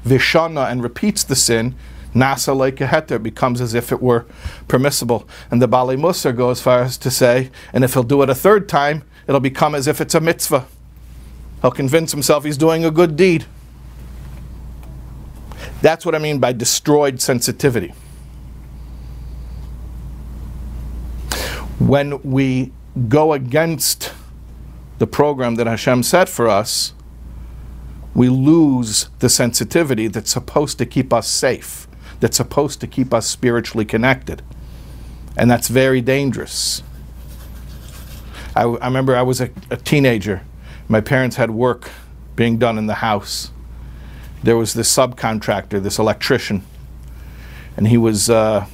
vishana 0.05 0.71
and 0.71 0.81
repeats 0.81 1.25
the 1.25 1.35
sin, 1.35 1.75
nasa 2.15 2.57
like 2.57 2.77
heter 2.77 3.21
becomes 3.21 3.61
as 3.61 3.75
if 3.75 3.91
it 3.91 4.01
were 4.01 4.25
permissible. 4.69 5.29
And 5.51 5.61
the 5.61 5.67
Baalei 5.67 5.99
Mussar 5.99 6.31
goes 6.37 6.59
as 6.59 6.63
far 6.63 6.83
as 6.83 6.97
to 6.99 7.11
say, 7.11 7.51
and 7.73 7.83
if 7.83 7.95
he'll 7.95 8.05
do 8.05 8.23
it 8.23 8.31
a 8.31 8.37
third 8.37 8.69
time, 8.69 9.03
it'll 9.27 9.41
become 9.41 9.75
as 9.75 9.89
if 9.89 10.01
it's 10.01 10.15
a 10.15 10.21
mitzvah. 10.21 10.65
He'll 11.61 11.73
convince 11.73 12.13
himself 12.13 12.45
he's 12.45 12.57
doing 12.57 12.85
a 12.85 12.93
good 12.93 13.17
deed. 13.17 13.47
That's 15.81 16.05
what 16.05 16.15
I 16.15 16.19
mean 16.19 16.39
by 16.39 16.53
destroyed 16.53 17.21
sensitivity. 17.21 17.95
When 21.79 22.21
we 22.23 22.73
go 23.09 23.33
against 23.33 24.13
the 24.99 25.07
program 25.07 25.55
that 25.55 25.67
Hashem 25.67 26.03
set 26.03 26.29
for 26.29 26.49
us, 26.49 26.93
we 28.15 28.29
lose 28.29 29.09
the 29.21 29.29
sensitivity 29.29 30.09
that's 30.09 30.33
supposed 30.33 30.79
to 30.79 30.87
keep 30.87 31.13
us 31.13 31.29
safe, 31.29 31.87
that's 32.19 32.37
supposed 32.37 32.81
to 32.81 32.89
keep 32.89 33.15
us 33.15 33.29
spiritually 33.29 33.85
connected. 33.85 34.43
And 35.37 35.49
that's 35.49 35.69
very 35.69 36.01
dangerous. 36.01 36.83
I, 38.57 38.63
I 38.63 38.87
remember 38.87 39.15
I 39.15 39.23
was 39.23 39.41
a, 39.41 39.51
a 39.71 39.77
teenager. 39.77 40.43
My 40.89 41.01
parents 41.01 41.37
had 41.37 41.53
work 41.53 41.93
being 42.35 42.59
done 42.59 42.77
in 42.77 42.89
the 42.89 42.95
house. 42.95 43.53
There 44.43 44.57
was 44.57 44.75
this 44.75 44.95
subcontractor, 44.95 45.83
this 45.83 45.99
electrician, 45.99 46.63
and 47.77 47.89
he 47.89 47.99
was 47.99 48.31
uh, 48.31 48.67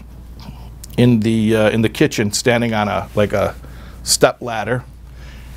in 0.97 1.21
the 1.21 1.57
uh, 1.57 1.71
in 1.71 1.83
the 1.83 1.89
kitchen, 1.89 2.33
standing 2.33 2.75
on 2.75 2.89
a 2.89 3.09
like 3.15 3.33
a 3.33 3.55
step 4.03 4.43
ladder, 4.43 4.85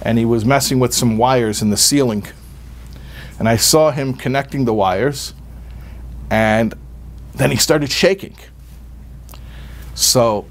and 0.02 0.18
he 0.18 0.26
was 0.26 0.46
messing 0.46 0.80
with 0.80 0.94
some 0.94 1.18
wires 1.18 1.62
in 1.62 1.70
the 1.70 1.78
ceiling. 1.78 2.26
And 3.40 3.48
I 3.48 3.58
saw 3.58 3.92
him 3.92 4.14
connecting 4.14 4.66
the 4.66 4.74
wires, 4.74 5.34
and 6.30 6.74
then 7.36 7.52
he 7.52 7.58
started 7.58 7.92
shaking. 7.92 8.36
So, 9.94 10.46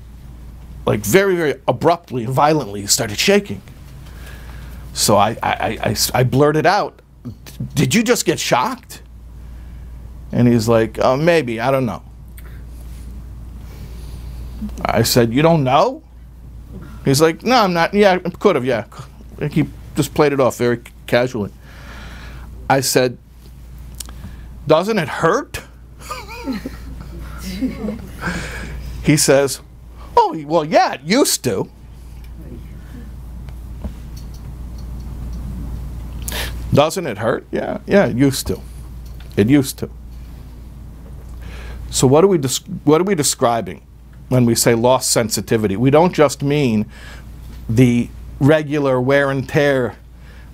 like 0.87 1.01
very, 1.01 1.35
very 1.35 1.55
abruptly 1.67 2.25
and 2.25 2.33
violently, 2.33 2.83
he 2.83 2.87
started 2.87 3.19
shaking. 3.19 3.63
So 4.93 5.17
I 5.17 5.37
I 5.43 5.97
I 6.15 6.25
blurted 6.25 6.67
out, 6.67 7.01
Did 7.75 7.95
you 7.95 8.03
just 8.03 8.25
get 8.25 8.39
shocked? 8.39 9.03
And 10.33 10.49
he's 10.49 10.69
like, 10.69 10.99
uh, 10.99 11.17
Maybe, 11.17 11.61
I 11.61 11.71
don't 11.71 11.87
know. 11.87 12.03
I 14.85 15.03
said, 15.03 15.33
You 15.33 15.43
don't 15.43 15.65
know? 15.65 16.03
He's 17.05 17.21
like, 17.21 17.43
No, 17.43 17.57
I'm 17.57 17.73
not. 17.73 17.95
Yeah, 17.95 18.19
could 18.19 18.57
have, 18.57 18.65
yeah. 18.65 18.87
He 19.51 19.69
just 19.95 20.15
played 20.15 20.33
it 20.33 20.41
off 20.41 20.57
very 20.57 20.81
casually. 21.07 21.53
I 22.69 22.81
said, 22.81 23.19
Doesn't 24.67 24.99
it 24.99 25.09
hurt? 25.09 25.63
he 29.03 29.17
says, 29.17 29.61
Oh, 30.17 30.43
well, 30.47 30.65
yeah, 30.65 30.95
it 30.95 31.03
used 31.03 31.45
to. 31.45 31.71
Doesn't 36.73 37.07
it 37.07 37.19
hurt? 37.19 37.47
Yeah, 37.51 37.79
yeah, 37.87 38.07
it 38.07 38.17
used 38.17 38.47
to. 38.49 38.61
It 39.37 39.49
used 39.49 39.79
to. 39.79 39.91
So 41.91 42.07
what 42.07 42.25
are 42.25 42.29
we 42.29 42.39
what 42.85 43.01
are 43.01 43.05
we 43.05 43.15
describing 43.15 43.87
when 44.29 44.45
we 44.45 44.55
say 44.55 44.75
lost 44.75 45.11
sensitivity? 45.11 45.77
We 45.77 45.91
don't 45.91 46.13
just 46.13 46.43
mean 46.43 46.87
the 47.69 48.09
regular 48.41 49.01
wear 49.01 49.31
and 49.31 49.49
tear 49.49 49.97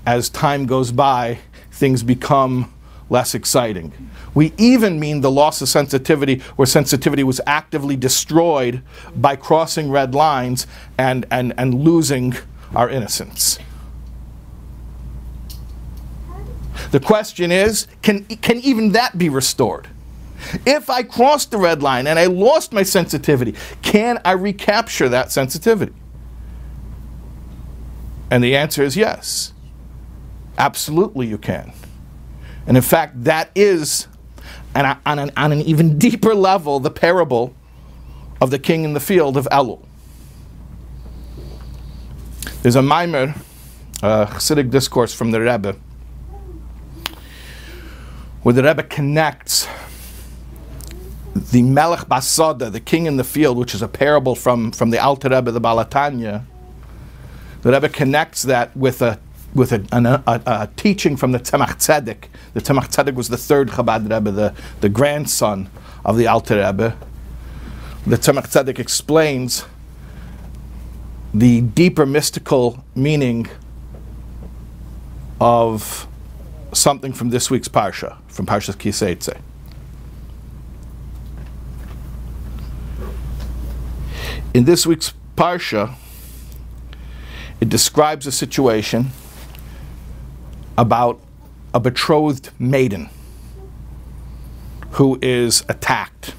as 0.07 0.29
time 0.29 0.67
goes 0.67 0.93
by, 0.93 1.39
things 1.71 2.03
become 2.03 2.73
less 3.09 3.35
exciting. 3.35 3.93
We 4.35 4.53
even 4.57 4.99
mean 4.99 5.21
the 5.21 5.31
loss 5.31 5.61
of 5.61 5.69
sensitivity 5.69 6.39
where 6.57 6.67
sensitivity 6.67 7.23
was 7.23 7.41
actively 7.47 7.97
destroyed 7.97 8.83
by 9.15 9.37
crossing 9.37 9.91
red 9.91 10.15
lines 10.15 10.67
and, 10.97 11.27
and, 11.31 11.53
and 11.59 11.75
losing 11.75 12.35
our 12.75 12.89
innocence. 12.89 13.59
The 16.91 17.01
question 17.01 17.53
is 17.53 17.87
can, 18.03 18.25
can 18.25 18.59
even 18.61 18.93
that 18.93 19.19
be 19.19 19.29
restored? 19.29 19.89
If 20.67 20.91
I 20.91 21.03
crossed 21.03 21.51
the 21.51 21.59
red 21.59 21.83
line 21.83 22.07
and 22.07 22.19
I 22.19 22.27
lost 22.27 22.73
my 22.73 22.83
sensitivity, 22.83 23.55
can 23.83 24.21
I 24.25 24.33
recapture 24.33 25.09
that 25.09 25.33
sensitivity? 25.33 25.95
And 28.31 28.43
the 28.43 28.57
answer 28.57 28.83
is 28.83 28.97
yes. 28.97 29.53
Absolutely, 30.59 31.27
you 31.27 31.39
can. 31.39 31.73
And 32.67 32.77
in 32.77 32.83
fact, 32.83 33.25
that 33.25 33.51
is, 33.55 34.07
on 34.75 34.97
an, 35.07 35.31
on 35.37 35.53
an 35.53 35.61
even 35.63 35.99
deeper 35.99 36.35
level, 36.35 36.81
the 36.81 36.91
parable 36.91 37.55
of 38.41 38.51
the 38.51 38.59
king 38.59 38.85
in 38.85 38.93
the 38.93 39.01
field 39.01 39.37
of 39.37 39.47
Elul. 39.53 39.85
There's 42.63 42.77
a 42.77 42.83
mimer, 42.83 43.35
a 44.03 44.27
Hasidic 44.27 44.71
discourse 44.71 45.13
from 45.15 45.31
the 45.31 45.41
Rebbe, 45.41 45.77
where 48.43 48.53
the 48.53 48.63
Rebbe 48.63 48.83
connects 48.85 49.69
the 51.53 51.63
Melech 51.63 52.07
Basada, 52.09 52.73
the 52.73 52.81
king 52.81 53.05
in 53.05 53.19
the 53.19 53.25
field, 53.25 53.59
which 53.59 53.75
is 53.75 53.83
a 53.83 53.89
parable 53.89 54.35
from, 54.35 54.73
from 54.73 54.89
the 54.89 54.99
Alter 54.99 55.29
Rebbe, 55.29 55.51
the 55.51 55.61
Baal 55.61 55.85
HaTanya. 55.85 56.45
The 57.61 57.71
Rebbe 57.71 57.91
connects 57.91 58.43
that 58.45 58.75
with 58.75 59.03
a 59.03 59.21
with 59.55 59.71
a, 59.71 59.85
an- 59.93 60.07
a, 60.07 60.23
a, 60.27 60.71
teaching 60.77 61.15
from 61.15 61.33
the 61.33 61.39
Tzemach 61.39 61.77
Tzedek. 61.77 62.25
The 62.55 62.63
Tzemach 62.63 62.89
Tzedek 62.89 63.15
was 63.15 63.29
the 63.29 63.37
third 63.37 63.69
Chabad 63.69 64.11
Rebbe, 64.11 64.31
the, 64.31 64.55
the 64.81 64.89
grandson 64.89 65.69
of 66.07 66.17
the 66.17 66.27
Alter 66.27 66.57
Rebbe. 66.57 66.97
The 68.07 68.17
Tzemach 68.17 68.49
Tzedek 68.51 68.79
explains 68.79 69.67
the 71.35 71.61
deeper 71.61 72.07
mystical 72.07 72.83
meaning 72.95 73.47
of 75.39 76.09
something 76.73 77.13
from 77.13 77.29
this 77.29 77.51
week's 77.51 77.69
Parsha, 77.69 78.17
from 78.29 78.47
Parshas 78.47 78.77
Kiseitze. 78.77 79.39
In 84.55 84.65
this 84.65 84.87
week's 84.87 85.15
Parsha, 85.35 85.95
it 87.59 87.71
describes 87.71 88.27
a 88.27 88.33
situation 88.33 89.11
about 90.77 91.19
a 91.73 91.81
betrothed 91.81 92.51
maiden 92.59 93.09
who 94.91 95.19
is 95.23 95.65
attacked. 95.71 96.35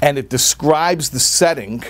And 0.00 0.16
it 0.16 0.30
describes 0.30 1.10
the 1.10 1.20
setting, 1.20 1.82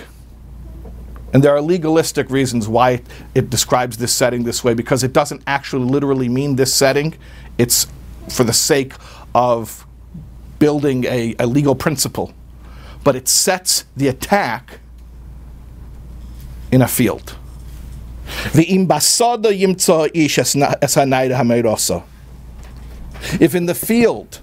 and 1.33 1.41
there 1.41 1.55
are 1.55 1.61
legalistic 1.61 2.29
reasons 2.29 2.67
why 2.67 3.03
it 3.33 3.49
describes 3.49 3.95
this 3.95 4.11
setting 4.11 4.43
this 4.43 4.65
way, 4.65 4.73
because 4.73 5.01
it 5.01 5.13
doesn't 5.13 5.43
actually 5.47 5.85
literally 5.85 6.27
mean 6.27 6.57
this 6.57 6.73
setting. 6.73 7.13
It's 7.57 7.87
for 8.29 8.43
the 8.43 8.53
sake 8.53 8.93
of 9.33 9.87
building 10.59 11.05
a, 11.05 11.35
a 11.39 11.47
legal 11.47 11.75
principle. 11.75 12.33
But 13.05 13.15
it 13.15 13.29
sets 13.29 13.85
the 13.95 14.09
attack 14.09 14.79
in 16.71 16.81
a 16.81 16.87
field. 16.87 17.37
If 23.39 23.55
in 23.55 23.65
the 23.65 23.73
field 23.73 24.41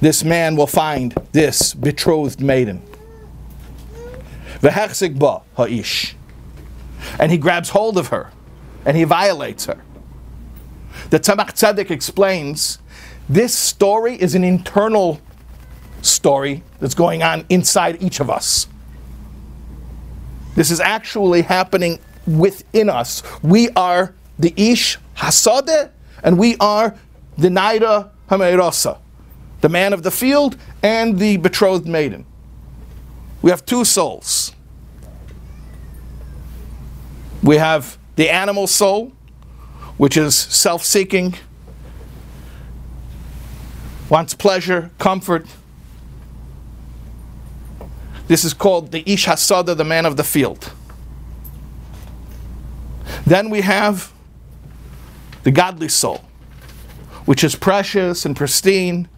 this 0.00 0.24
man 0.24 0.56
will 0.56 0.66
find 0.66 1.14
this 1.32 1.74
betrothed 1.74 2.40
maiden, 2.40 2.82
and 7.18 7.30
he 7.30 7.38
grabs 7.38 7.70
hold 7.70 7.98
of 7.98 8.08
her 8.08 8.30
and 8.84 8.96
he 8.96 9.04
violates 9.04 9.66
her. 9.66 9.78
The 11.10 11.20
Tzemach 11.20 11.52
Tzedek 11.52 11.90
explains 11.90 12.78
this 13.28 13.54
story 13.54 14.20
is 14.20 14.34
an 14.34 14.42
internal 14.44 15.20
story 16.02 16.62
that's 16.78 16.94
going 16.94 17.22
on 17.22 17.44
inside 17.48 18.02
each 18.02 18.20
of 18.20 18.30
us. 18.30 18.66
This 20.54 20.70
is 20.70 20.80
actually 20.80 21.42
happening 21.42 21.98
within 22.26 22.88
us. 22.88 23.22
We 23.42 23.70
are 23.70 24.14
the 24.38 24.52
Ish 24.56 24.98
Hasadeh, 25.16 25.90
and 26.22 26.38
we 26.38 26.56
are 26.58 26.96
the 27.38 27.50
Naida 27.50 28.10
Hameirasa, 28.28 28.98
the 29.60 29.68
man 29.68 29.92
of 29.92 30.02
the 30.02 30.10
field 30.10 30.56
and 30.82 31.18
the 31.18 31.36
betrothed 31.36 31.86
maiden. 31.86 32.26
We 33.42 33.50
have 33.50 33.64
two 33.64 33.84
souls. 33.84 34.52
We 37.42 37.56
have 37.56 37.98
the 38.16 38.28
animal 38.28 38.66
soul, 38.66 39.12
which 39.96 40.16
is 40.16 40.34
self 40.34 40.84
seeking, 40.84 41.34
wants 44.10 44.34
pleasure, 44.34 44.90
comfort. 44.98 45.46
This 48.30 48.44
is 48.44 48.54
called 48.54 48.92
the 48.92 49.02
Ish 49.12 49.26
Hasada, 49.26 49.76
the 49.76 49.82
man 49.82 50.06
of 50.06 50.16
the 50.16 50.22
field. 50.22 50.72
Then 53.26 53.50
we 53.50 53.60
have 53.62 54.12
the 55.42 55.50
godly 55.50 55.88
soul, 55.88 56.18
which 57.24 57.42
is 57.42 57.56
precious 57.56 58.24
and 58.24 58.36
pristine. 58.36 59.08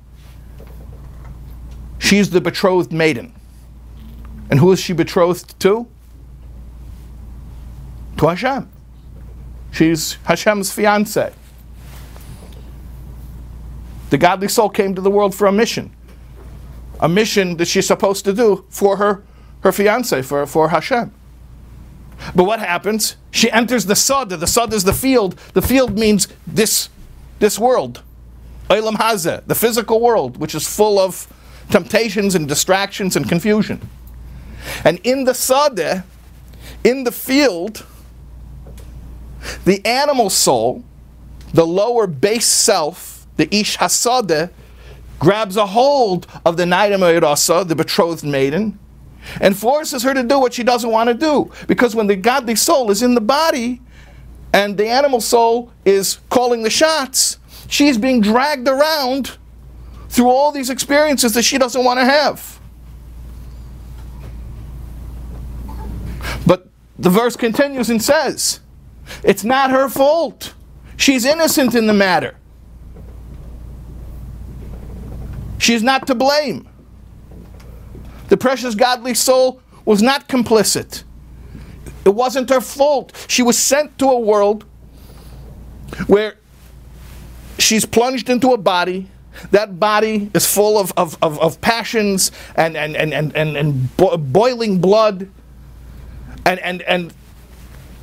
She's 1.99 2.31
the 2.31 2.41
betrothed 2.41 2.91
maiden. 2.91 3.35
And 4.51 4.59
who 4.59 4.73
is 4.73 4.81
she 4.81 4.95
betrothed 4.95 5.61
to? 5.61 5.87
To 8.17 8.29
Hashem. 8.29 8.71
She's 9.73 10.15
Hashem's 10.25 10.73
fiance. 10.73 11.35
The 14.09 14.17
godly 14.17 14.49
soul 14.49 14.71
came 14.71 14.95
to 14.95 15.03
the 15.03 15.11
world 15.11 15.35
for 15.35 15.47
a 15.47 15.53
mission. 15.53 15.95
A 17.03 17.09
mission 17.09 17.59
that 17.59 17.69
she's 17.69 17.87
supposed 17.87 18.25
to 18.25 18.33
do 18.33 18.65
for 18.71 18.97
her, 18.97 19.23
her 19.61 19.73
fiance, 19.73 20.23
for, 20.23 20.47
for 20.47 20.71
Hashem. 20.71 21.13
But 22.35 22.45
what 22.45 22.61
happens? 22.61 23.17
She 23.31 23.51
enters 23.51 23.87
the 23.87 23.97
Sada. 23.97 24.37
The 24.37 24.47
Sada 24.47 24.75
is 24.75 24.85
the 24.85 24.93
field. 24.93 25.35
The 25.53 25.63
field 25.63 25.99
means 25.99 26.29
this, 26.47 26.89
this 27.41 27.59
world. 27.59 28.03
Olam 28.71 28.95
Hazeh, 28.95 29.45
the 29.47 29.55
physical 29.55 30.01
world, 30.01 30.39
which 30.39 30.55
is 30.55 30.67
full 30.67 30.99
of 30.99 31.27
temptations 31.71 32.35
and 32.35 32.49
distractions 32.49 33.17
and 33.17 33.29
confusion. 33.29 33.87
And 34.85 35.01
in 35.05 35.25
the 35.25 35.35
Sada, 35.35 36.05
in 36.85 37.05
the 37.05 37.13
field, 37.13 37.85
the 39.65 39.85
animal 39.85 40.31
soul, 40.31 40.85
the 41.53 41.67
lower 41.67 42.07
base 42.07 42.47
self, 42.47 43.27
the 43.37 43.55
Ish 43.55 43.79
Hasadeh, 43.79 44.51
grabs 45.23 45.57
a 45.57 45.67
hold 45.67 46.27
of 46.45 46.57
the 46.57 46.65
Naarah 46.65 46.99
Me'orasah, 46.99 47.69
the 47.69 47.77
betrothed 47.77 48.25
maiden, 48.25 48.77
and 49.41 49.57
forces 49.57 50.03
her 50.03 50.13
to 50.13 50.25
do 50.25 50.41
what 50.41 50.53
she 50.53 50.65
doesn't 50.65 50.91
want 50.91 51.07
to 51.07 51.15
do. 51.15 51.49
Because 51.69 51.95
when 51.95 52.09
the 52.09 52.17
godly 52.17 52.57
soul 52.57 52.91
is 52.91 53.03
in 53.05 53.15
the 53.15 53.21
body 53.21 53.81
and 54.53 54.77
the 54.77 54.89
animal 54.89 55.21
soul 55.21 55.71
is 55.85 56.19
calling 56.29 56.65
the 56.65 56.71
shots, 56.71 57.39
she's 57.69 57.97
being 57.97 58.21
dragged 58.21 58.67
around 58.67 59.39
through 60.09 60.29
all 60.29 60.51
these 60.51 60.71
experiences 60.71 61.35
that 61.35 61.45
she 61.45 61.57
doesn't 61.57 61.85
want 61.85 62.01
to 62.01 62.05
have. 62.05 62.59
But 66.45 66.67
the 66.99 67.11
verse 67.11 67.37
continues 67.37 67.91
and 67.91 68.03
says, 68.03 68.59
it's 69.23 69.45
not 69.45 69.71
her 69.71 69.89
fault. 69.89 70.55
She's 70.97 71.25
innocent 71.25 71.77
in 71.77 71.87
the 71.87 71.95
matter. 71.95 72.35
She's 75.63 75.85
not 75.85 76.09
to 76.09 76.17
blame. 76.17 76.69
The 78.31 78.37
precious 78.37 78.75
godly 78.75 79.15
soul 79.15 79.63
was 79.85 80.03
not 80.03 80.29
complicit. 80.29 81.05
It 82.05 82.09
wasn't 82.09 82.51
her 82.51 82.61
fault. 82.61 83.13
She 83.29 83.45
was 83.45 83.57
sent 83.57 83.97
to 84.01 84.07
a 84.07 84.19
world 84.19 84.65
where 86.09 86.35
she's 87.61 87.87
plunged 87.87 88.29
into 88.29 88.53
a 88.53 88.59
body. 88.59 89.09
That 89.53 89.79
body 89.79 90.33
is 90.35 90.53
full 90.53 90.81
of, 90.81 90.93
of, 90.97 91.17
of, 91.23 91.39
of 91.39 91.61
passions 91.61 92.33
and, 92.57 92.77
and, 92.77 92.97
and, 92.97 93.15
and, 93.15 93.37
and, 93.37 93.57
and 93.57 93.97
bo- 93.97 94.17
boiling 94.17 94.81
blood. 94.81 95.31
And, 96.45 96.59
and, 96.59 96.83
and 96.83 97.15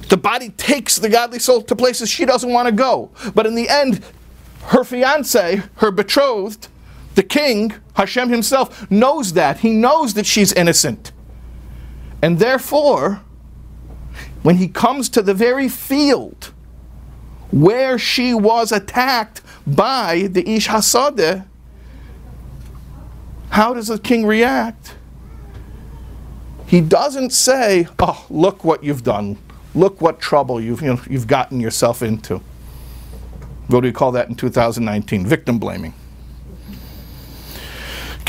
the 0.08 0.16
body 0.16 0.52
takes 0.52 0.96
the 0.96 1.10
godly 1.10 1.40
soul 1.40 1.62
to 1.64 1.76
places 1.76 2.10
she 2.10 2.24
doesn't 2.24 2.54
want 2.54 2.70
to 2.70 2.72
go. 2.72 3.12
But 3.36 3.46
in 3.46 3.56
the 3.56 3.68
end, 3.68 4.02
her 4.68 4.86
fiance, 4.86 5.62
her 5.76 5.92
betrothed, 5.92 6.70
the 7.20 7.24
king, 7.24 7.74
Hashem 7.96 8.30
himself, 8.30 8.90
knows 8.90 9.34
that. 9.34 9.60
He 9.60 9.72
knows 9.72 10.14
that 10.14 10.26
she's 10.26 10.54
innocent. 10.54 11.12
And 12.22 12.40
therefore, 12.40 13.20
when 14.42 14.56
he 14.56 14.70
comes 14.70 15.10
to 15.10 15.22
the 15.22 15.34
very 15.34 15.68
field 15.68 16.54
where 17.52 18.00
she 18.00 18.34
was 18.34 18.72
attacked 18.72 19.42
by 19.68 20.30
the 20.32 20.50
Ish 20.50 20.70
Hasadeh, 20.70 21.46
how 23.50 23.74
does 23.74 23.88
the 23.88 24.00
king 24.00 24.26
react? 24.26 24.96
He 26.68 26.80
doesn't 26.80 27.32
say, 27.32 27.90
Oh, 28.00 28.26
look 28.30 28.64
what 28.64 28.82
you've 28.82 29.04
done. 29.04 29.38
Look 29.76 30.00
what 30.00 30.22
trouble 30.22 30.62
you've, 30.62 30.82
you 30.82 30.94
know, 30.94 31.02
you've 31.10 31.28
gotten 31.28 31.60
yourself 31.60 32.02
into. 32.02 32.38
What 33.68 33.82
do 33.82 33.90
we 33.90 33.92
call 33.92 34.14
that 34.14 34.30
in 34.30 34.36
2019? 34.36 35.26
Victim 35.26 35.60
blaming 35.60 35.94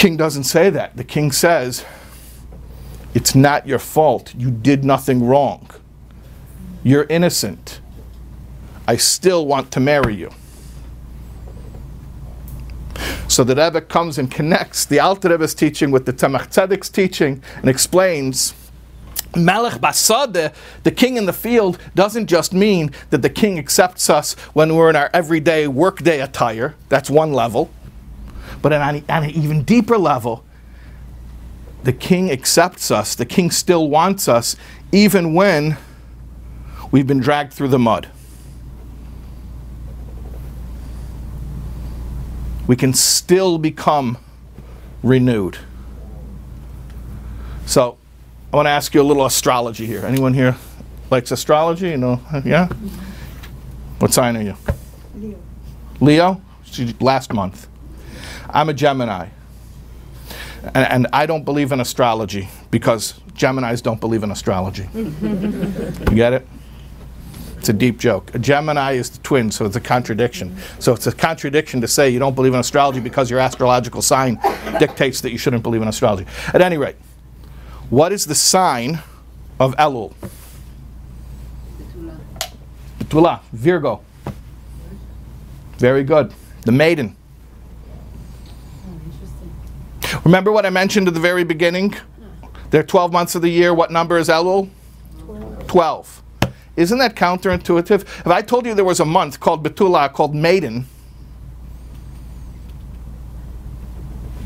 king 0.00 0.16
doesn't 0.16 0.44
say 0.44 0.70
that. 0.70 0.96
The 0.96 1.04
king 1.04 1.30
says, 1.30 1.84
It's 3.12 3.34
not 3.34 3.66
your 3.66 3.78
fault. 3.78 4.34
You 4.34 4.50
did 4.50 4.82
nothing 4.82 5.22
wrong. 5.22 5.68
You're 6.82 7.04
innocent. 7.10 7.82
I 8.88 8.96
still 8.96 9.46
want 9.46 9.70
to 9.72 9.80
marry 9.80 10.14
you. 10.14 10.30
So 13.28 13.44
the 13.44 13.54
Rebbe 13.54 13.82
comes 13.82 14.16
and 14.16 14.30
connects 14.30 14.86
the 14.86 14.98
Alter 15.00 15.28
Rebbe's 15.28 15.54
teaching 15.54 15.90
with 15.90 16.06
the 16.06 16.14
Tzemach 16.14 16.48
Tzedek's 16.48 16.88
teaching 16.88 17.42
and 17.56 17.68
explains 17.68 18.54
Melech 19.36 19.80
Basade, 19.80 20.54
the 20.82 20.90
king 20.90 21.18
in 21.18 21.26
the 21.26 21.32
field, 21.34 21.78
doesn't 21.94 22.26
just 22.26 22.54
mean 22.54 22.90
that 23.10 23.20
the 23.20 23.28
king 23.28 23.58
accepts 23.58 24.08
us 24.08 24.32
when 24.54 24.74
we're 24.74 24.88
in 24.88 24.96
our 24.96 25.10
everyday 25.12 25.68
workday 25.68 26.20
attire. 26.20 26.74
That's 26.88 27.10
one 27.10 27.34
level. 27.34 27.70
But 28.62 28.72
on, 28.72 28.82
on 29.08 29.24
an 29.24 29.30
even 29.30 29.62
deeper 29.62 29.96
level, 29.96 30.44
the 31.82 31.92
king 31.92 32.30
accepts 32.30 32.90
us, 32.90 33.14
the 33.14 33.24
king 33.24 33.50
still 33.50 33.88
wants 33.88 34.28
us, 34.28 34.56
even 34.92 35.34
when 35.34 35.78
we've 36.90 37.06
been 37.06 37.20
dragged 37.20 37.52
through 37.52 37.68
the 37.68 37.78
mud. 37.78 38.08
We 42.66 42.76
can 42.76 42.92
still 42.92 43.58
become 43.58 44.18
renewed. 45.02 45.58
So, 47.66 47.96
I 48.52 48.56
want 48.56 48.66
to 48.66 48.70
ask 48.70 48.94
you 48.94 49.00
a 49.00 49.04
little 49.04 49.26
astrology 49.26 49.86
here. 49.86 50.04
Anyone 50.04 50.34
here 50.34 50.56
likes 51.10 51.30
astrology? 51.30 51.90
You 51.90 51.96
know, 51.96 52.20
uh, 52.32 52.42
yeah? 52.44 52.68
What 53.98 54.12
sign 54.12 54.36
are 54.36 54.42
you? 54.42 54.56
Leo. 55.14 55.38
Leo? 56.00 56.42
Last 57.00 57.32
month. 57.32 57.68
I'm 58.52 58.68
a 58.68 58.74
Gemini. 58.74 59.28
And, 60.62 60.76
and, 60.76 61.06
I 61.12 61.24
don't 61.24 61.44
believe 61.44 61.72
in 61.72 61.80
astrology 61.80 62.48
because 62.70 63.14
Geminis 63.32 63.82
don't 63.82 63.98
believe 63.98 64.22
in 64.22 64.30
astrology. 64.30 64.86
you 64.94 66.14
get 66.14 66.34
it? 66.34 66.46
It's 67.56 67.68
a 67.70 67.72
deep 67.72 67.98
joke. 67.98 68.34
A 68.34 68.38
Gemini 68.38 68.92
is 68.92 69.10
the 69.10 69.18
twin, 69.18 69.50
so 69.50 69.64
it's 69.64 69.76
a 69.76 69.80
contradiction. 69.80 70.56
So 70.78 70.92
it's 70.92 71.06
a 71.06 71.12
contradiction 71.12 71.80
to 71.80 71.88
say 71.88 72.10
you 72.10 72.18
don't 72.18 72.34
believe 72.34 72.52
in 72.52 72.60
astrology 72.60 73.00
because 73.00 73.30
your 73.30 73.38
astrological 73.38 74.02
sign 74.02 74.38
dictates 74.78 75.20
that 75.22 75.30
you 75.30 75.38
shouldn't 75.38 75.62
believe 75.62 75.80
in 75.80 75.88
astrology. 75.88 76.26
At 76.54 76.60
any 76.60 76.76
rate, 76.76 76.96
what 77.88 78.12
is 78.12 78.26
the 78.26 78.34
sign 78.34 79.00
of 79.58 79.74
Elul? 79.76 80.14
Betula, 82.98 83.40
Virgo. 83.52 84.02
Very 85.78 86.04
good. 86.04 86.32
The 86.64 86.72
maiden. 86.72 87.16
Remember 90.24 90.52
what 90.52 90.66
I 90.66 90.70
mentioned 90.70 91.08
at 91.08 91.14
the 91.14 91.20
very 91.20 91.44
beginning? 91.44 91.94
There 92.70 92.80
are 92.80 92.84
12 92.84 93.12
months 93.12 93.34
of 93.34 93.42
the 93.42 93.48
year. 93.48 93.74
What 93.74 93.90
number 93.90 94.16
is 94.16 94.28
Elul? 94.28 94.68
12. 95.18 95.66
12. 95.66 96.22
Isn't 96.76 96.98
that 96.98 97.16
counterintuitive? 97.16 98.02
If 98.02 98.26
I 98.26 98.42
told 98.42 98.66
you 98.66 98.74
there 98.74 98.84
was 98.84 99.00
a 99.00 99.04
month 99.04 99.40
called 99.40 99.64
Betula, 99.64 100.12
called 100.12 100.34
Maiden, 100.34 100.86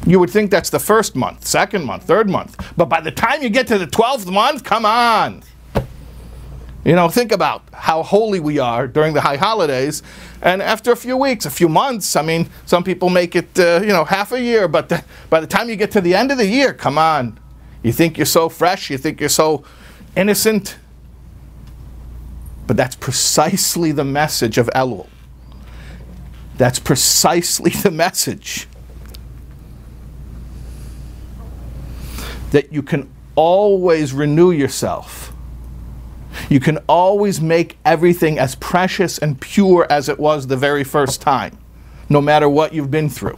you 0.07 0.19
would 0.21 0.31
think 0.31 0.51
that's 0.51 0.71
the 0.71 0.79
first 0.79 1.17
month, 1.17 1.47
second 1.47 1.85
month, 1.85 2.05
third 2.05 2.29
month. 2.29 2.57
But 2.77 2.87
by 2.87 3.01
the 3.01 3.11
time 3.11 3.43
you 3.43 3.51
get 3.51 3.67
to 3.69 3.79
the 3.79 3.87
12th 3.87 4.31
month, 4.31 4.65
come 4.65 4.85
on. 4.85 5.43
You 6.85 6.95
know, 6.95 7.09
think 7.09 7.33
about 7.33 7.63
how 7.73 8.03
holy 8.03 8.41
we 8.41 8.59
are 8.59 8.87
during 8.87 9.15
the 9.15 9.23
high 9.23 9.39
holidays. 9.39 10.03
And 10.43 10.61
after 10.61 10.93
a 10.93 10.97
few 10.97 11.17
weeks, 11.17 11.47
a 11.47 11.51
few 11.51 11.69
months, 11.69 12.15
I 12.15 12.21
mean, 12.21 12.51
some 12.67 12.85
people 12.85 13.09
make 13.09 13.35
it, 13.35 13.59
uh, 13.59 13.81
you 13.81 13.89
know, 13.89 14.05
half 14.05 14.33
a 14.33 14.41
year, 14.41 14.69
but 14.69 15.03
by 15.31 15.41
the 15.41 15.47
time 15.47 15.71
you 15.71 15.77
get 15.77 15.91
to 15.93 16.03
the 16.03 16.15
end 16.15 16.31
of 16.31 16.37
the 16.37 16.47
year, 16.47 16.75
come 16.75 16.99
on. 16.99 17.41
You 17.83 17.93
think 17.93 18.19
you're 18.19 18.27
so 18.27 18.51
fresh, 18.51 18.91
you 18.91 18.99
think 18.99 19.19
you're 19.19 19.31
so 19.31 19.65
innocent. 20.15 20.77
But 22.67 22.77
that's 22.77 22.97
precisely 22.97 23.93
the 23.93 24.05
message 24.05 24.59
of 24.59 24.69
Elul. 24.75 25.09
That's 26.59 26.79
precisely 26.79 27.71
the 27.71 27.91
message. 27.91 28.69
That 32.51 32.73
you 32.73 32.83
can 32.83 33.11
always 33.37 34.13
renew 34.13 34.51
yourself 34.51 35.34
you 36.49 36.61
can 36.61 36.79
always 36.89 37.41
make 37.41 37.79
everything 37.85 38.39
as 38.39 38.55
precious 38.55 39.19
and 39.19 39.41
pure 39.41 39.87
as 39.91 40.09
it 40.09 40.19
was 40.19 40.47
the 40.47 40.57
very 40.57 40.85
first 40.85 41.21
time, 41.21 41.59
no 42.09 42.21
matter 42.21 42.49
what 42.49 42.73
you've 42.73 42.91
been 42.91 43.09
through. 43.09 43.37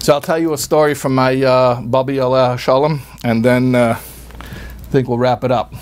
So 0.00 0.14
I'll 0.14 0.22
tell 0.22 0.38
you 0.38 0.54
a 0.54 0.58
story 0.58 0.94
from 0.94 1.14
my 1.14 1.42
uh, 1.42 1.82
bubby 1.82 2.14
Aleha 2.14 2.54
Hashalom, 2.54 3.00
and 3.24 3.44
then 3.44 3.74
uh, 3.74 3.98
I 3.98 4.90
think 4.90 5.06
we'll 5.06 5.18
wrap 5.18 5.44
it 5.44 5.50
up. 5.50 5.74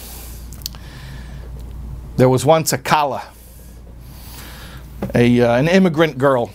There 2.16 2.28
was 2.28 2.44
once 2.44 2.72
a 2.72 2.78
Kala, 2.78 3.22
a, 5.14 5.40
uh, 5.40 5.57
an 5.57 5.68
immigrant 5.68 6.18
girl 6.18 6.50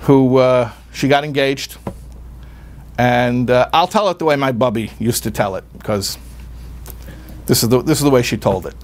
who 0.00 0.36
uh, 0.36 0.70
she 0.92 1.08
got 1.08 1.24
engaged, 1.24 1.76
and 2.98 3.50
uh, 3.50 3.68
I'll 3.72 3.88
tell 3.88 4.08
it 4.10 4.18
the 4.18 4.24
way 4.24 4.36
my 4.36 4.52
bubby 4.52 4.90
used 4.98 5.22
to 5.24 5.30
tell 5.30 5.56
it 5.56 5.64
because 5.72 6.18
this 7.46 7.62
is 7.62 7.68
the 7.68 7.82
this 7.82 7.98
is 7.98 8.04
the 8.04 8.10
way 8.10 8.22
she 8.22 8.36
told 8.36 8.66
it. 8.66 8.74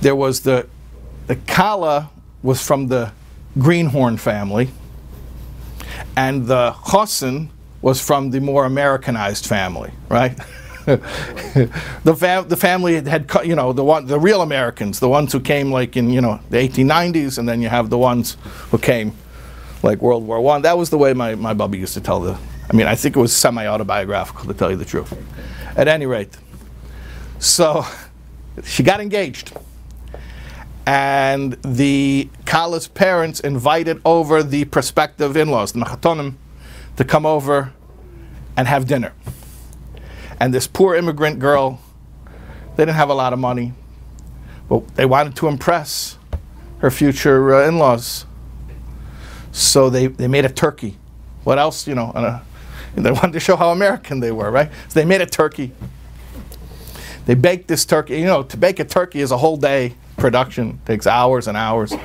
There 0.00 0.16
was 0.16 0.40
the 0.40 0.66
the 1.26 1.36
Kala 1.36 2.10
was 2.42 2.64
from 2.64 2.88
the 2.88 3.12
Greenhorn 3.58 4.18
family, 4.18 4.70
and 6.16 6.46
the 6.46 6.74
Chosson 6.90 7.50
was 7.80 8.00
from 8.00 8.30
the 8.30 8.40
more 8.40 8.64
Americanized 8.64 9.46
family, 9.46 9.90
right? 10.08 10.38
the, 10.84 12.16
fam- 12.16 12.48
the 12.48 12.56
family 12.56 12.94
had, 13.02 13.30
you 13.44 13.54
know, 13.54 13.72
the 13.72 13.84
one, 13.84 14.06
the 14.06 14.18
real 14.18 14.40
Americans, 14.40 15.00
the 15.00 15.08
ones 15.08 15.32
who 15.32 15.40
came 15.40 15.70
like 15.70 15.96
in, 15.96 16.10
you 16.10 16.20
know, 16.20 16.40
the 16.50 16.56
1890s, 16.56 17.38
and 17.38 17.48
then 17.48 17.60
you 17.60 17.68
have 17.68 17.90
the 17.90 17.98
ones 17.98 18.36
who 18.70 18.78
came 18.78 19.12
like 19.82 20.00
World 20.00 20.26
War 20.26 20.40
One. 20.40 20.62
That 20.62 20.78
was 20.78 20.90
the 20.90 20.98
way 20.98 21.12
my, 21.12 21.34
my 21.34 21.54
bubby 21.54 21.78
used 21.78 21.94
to 21.94 22.00
tell 22.00 22.20
the. 22.20 22.38
I 22.70 22.76
mean, 22.76 22.86
I 22.86 22.94
think 22.94 23.16
it 23.16 23.20
was 23.20 23.34
semi-autobiographical 23.34 24.46
to 24.46 24.54
tell 24.54 24.70
you 24.70 24.76
the 24.76 24.84
truth. 24.84 25.12
At 25.76 25.88
any 25.88 26.06
rate, 26.06 26.36
so 27.38 27.84
she 28.62 28.82
got 28.82 29.00
engaged, 29.00 29.52
and 30.86 31.54
the 31.62 32.28
Kala's 32.44 32.88
parents 32.88 33.40
invited 33.40 34.00
over 34.04 34.42
the 34.42 34.64
prospective 34.66 35.36
in-laws, 35.36 35.72
the 35.72 35.80
Machatonim, 35.80 36.34
to 36.96 37.04
come 37.04 37.26
over 37.26 37.72
and 38.56 38.68
have 38.68 38.86
dinner. 38.86 39.12
And 40.38 40.52
this 40.52 40.66
poor 40.66 40.94
immigrant 40.94 41.38
girl, 41.38 41.80
they 42.76 42.84
didn't 42.84 42.96
have 42.96 43.08
a 43.08 43.14
lot 43.14 43.32
of 43.32 43.38
money, 43.38 43.72
but 44.68 44.96
they 44.96 45.06
wanted 45.06 45.36
to 45.36 45.48
impress 45.48 46.18
her 46.78 46.90
future 46.90 47.54
uh, 47.54 47.68
in-laws. 47.68 48.26
So 49.52 49.90
they, 49.90 50.06
they 50.08 50.28
made 50.28 50.44
a 50.44 50.48
turkey. 50.48 50.96
What 51.44 51.58
else, 51.58 51.86
you 51.86 51.94
know? 51.94 52.10
a- 52.14 52.42
they 52.94 53.10
wanted 53.12 53.32
to 53.32 53.40
show 53.40 53.56
how 53.56 53.70
American 53.70 54.20
they 54.20 54.32
were, 54.32 54.50
right? 54.50 54.70
So 54.88 55.00
they 55.00 55.04
made 55.04 55.20
a 55.20 55.26
turkey. 55.26 55.72
They 57.26 57.34
baked 57.34 57.68
this 57.68 57.84
turkey. 57.84 58.18
You 58.18 58.26
know, 58.26 58.42
to 58.42 58.56
bake 58.56 58.80
a 58.80 58.84
turkey 58.84 59.20
is 59.20 59.30
a 59.30 59.38
whole 59.38 59.56
day 59.56 59.94
production. 60.16 60.80
takes 60.84 61.06
hours 61.06 61.46
and 61.46 61.56
hours. 61.56 61.92
And 61.92 62.00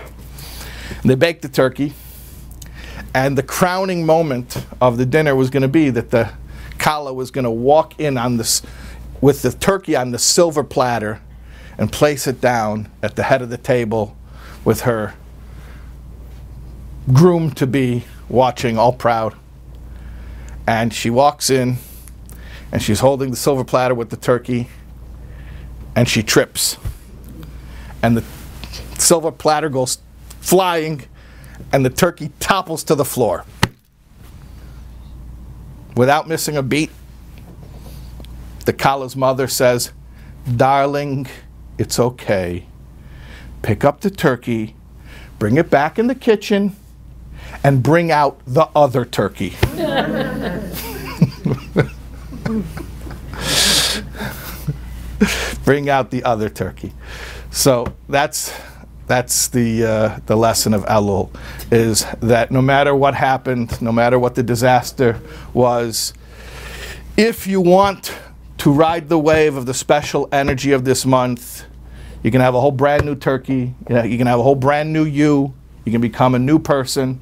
they 1.03 1.15
baked 1.15 1.41
the 1.41 1.49
turkey. 1.49 1.93
And 3.13 3.37
the 3.37 3.43
crowning 3.43 4.05
moment 4.05 4.65
of 4.79 4.97
the 4.97 5.05
dinner 5.05 5.35
was 5.35 5.49
going 5.49 5.61
to 5.61 5.67
be 5.67 5.89
that 5.89 6.11
the 6.11 6.31
Kala 6.77 7.13
was 7.13 7.31
going 7.31 7.45
to 7.45 7.51
walk 7.51 7.99
in 7.99 8.17
on 8.17 8.37
this 8.37 8.61
with 9.21 9.41
the 9.41 9.51
turkey 9.51 9.95
on 9.95 10.11
the 10.11 10.19
silver 10.19 10.63
platter 10.63 11.21
and 11.77 11.91
place 11.91 12.27
it 12.27 12.39
down 12.39 12.91
at 13.01 13.15
the 13.15 13.23
head 13.23 13.41
of 13.41 13.49
the 13.49 13.57
table 13.57 14.15
with 14.63 14.81
her 14.81 15.15
groom 17.13 17.51
to 17.51 17.67
be 17.67 18.03
watching 18.29 18.77
all 18.77 18.93
proud. 18.93 19.35
And 20.67 20.93
she 20.93 21.09
walks 21.09 21.49
in 21.49 21.77
and 22.71 22.81
she's 22.81 22.99
holding 22.99 23.31
the 23.31 23.37
silver 23.37 23.63
platter 23.63 23.95
with 23.95 24.09
the 24.09 24.17
turkey 24.17 24.69
and 25.95 26.07
she 26.07 26.21
trips. 26.21 26.77
And 28.03 28.17
the 28.17 28.23
silver 28.97 29.31
platter 29.31 29.69
goes 29.69 29.99
flying 30.41 31.03
and 31.71 31.85
the 31.85 31.89
turkey 31.89 32.31
topples 32.39 32.83
to 32.85 32.95
the 32.95 33.05
floor. 33.05 33.45
Without 35.95 36.27
missing 36.27 36.57
a 36.57 36.61
beat, 36.61 36.91
the 38.65 38.73
Kala's 38.73 39.15
mother 39.15 39.47
says, 39.47 39.91
Darling, 40.55 41.27
it's 41.77 41.99
okay. 41.99 42.67
Pick 43.61 43.83
up 43.83 44.01
the 44.01 44.11
turkey, 44.11 44.75
bring 45.39 45.57
it 45.57 45.69
back 45.69 45.97
in 45.97 46.07
the 46.07 46.15
kitchen, 46.15 46.75
and 47.63 47.83
bring 47.83 48.11
out 48.11 48.39
the 48.45 48.69
other 48.75 49.05
turkey. 49.05 49.55
bring 55.63 55.89
out 55.89 56.11
the 56.11 56.23
other 56.23 56.49
turkey. 56.49 56.93
So 57.51 57.93
that's 58.07 58.53
that's 59.07 59.47
the 59.47 59.83
uh, 59.83 60.19
the 60.25 60.35
lesson 60.35 60.73
of 60.73 60.85
Elul 60.85 61.29
is 61.71 62.05
that 62.21 62.51
no 62.51 62.61
matter 62.61 62.93
what 62.93 63.15
happened, 63.15 63.81
no 63.81 63.91
matter 63.91 64.19
what 64.19 64.35
the 64.35 64.43
disaster 64.43 65.19
was, 65.53 66.13
if 67.15 67.47
you 67.47 67.61
want 67.61 68.13
to 68.59 68.71
ride 68.71 69.09
the 69.09 69.19
wave 69.19 69.55
of 69.55 69.65
the 69.65 69.73
special 69.73 70.27
energy 70.31 70.71
of 70.71 70.83
this 70.83 71.05
month, 71.05 71.65
you 72.23 72.31
can 72.31 72.41
have 72.41 72.55
a 72.55 72.59
whole 72.59 72.71
brand 72.71 73.05
new 73.05 73.15
turkey. 73.15 73.73
You, 73.89 73.95
know, 73.95 74.03
you 74.03 74.17
can 74.17 74.27
have 74.27 74.39
a 74.39 74.43
whole 74.43 74.55
brand 74.55 74.91
new 74.91 75.05
you. 75.05 75.53
You 75.85 75.91
can 75.91 76.01
become 76.01 76.35
a 76.35 76.39
new 76.39 76.59
person. 76.59 77.21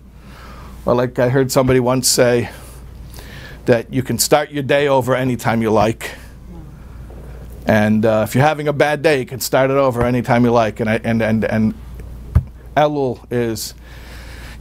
Or 0.85 0.93
like 0.93 1.17
I 1.19 1.29
heard 1.29 1.51
somebody 1.51 1.79
once 1.79 2.07
say, 2.07 2.49
that 3.65 3.91
you 3.91 4.03
can 4.03 4.17
start 4.17 4.51
your 4.51 4.63
day 4.63 4.87
over 4.87 5.15
anytime 5.15 5.61
you 5.61 5.71
like. 5.71 6.11
And 7.65 8.05
uh, 8.05 8.25
if 8.27 8.35
you're 8.35 8.43
having 8.43 8.67
a 8.67 8.73
bad 8.73 9.01
day, 9.01 9.19
you 9.19 9.25
can 9.25 9.39
start 9.39 9.71
it 9.71 9.77
over 9.77 10.03
anytime 10.03 10.45
you 10.45 10.51
like. 10.51 10.79
And 10.79 10.89
I, 10.89 10.95
and 11.03 11.21
and 11.21 11.43
and 11.45 11.73
Elul 12.77 13.25
is 13.31 13.73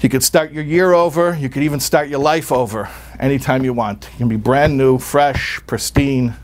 you 0.00 0.08
could 0.08 0.22
start 0.22 0.52
your 0.52 0.64
year 0.64 0.94
over. 0.94 1.36
You 1.36 1.50
could 1.50 1.62
even 1.62 1.80
start 1.80 2.08
your 2.08 2.20
life 2.20 2.50
over 2.50 2.88
anytime 3.20 3.62
you 3.62 3.74
want. 3.74 4.08
You 4.12 4.18
can 4.18 4.28
be 4.28 4.36
brand 4.36 4.78
new, 4.78 4.98
fresh, 4.98 5.60
pristine. 5.66 6.34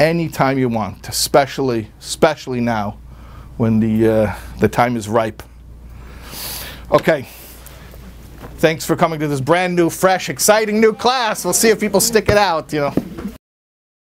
Anytime 0.00 0.58
you 0.58 0.68
want, 0.68 1.08
especially 1.08 1.90
especially 2.00 2.60
now, 2.60 2.98
when 3.56 3.78
the 3.78 4.08
uh, 4.08 4.34
the 4.58 4.68
time 4.68 4.96
is 4.96 5.08
ripe. 5.08 5.44
Okay. 6.90 7.28
Thanks 8.56 8.86
for 8.86 8.96
coming 8.96 9.20
to 9.20 9.28
this 9.28 9.40
brand 9.40 9.74
new, 9.74 9.90
fresh, 9.90 10.28
exciting 10.28 10.80
new 10.80 10.92
class. 10.92 11.44
We'll 11.44 11.54
see 11.54 11.70
if 11.70 11.80
people 11.80 12.00
stick 12.00 12.28
it 12.28 12.36
out. 12.38 12.72
You 12.72 12.80
know. 12.80 12.94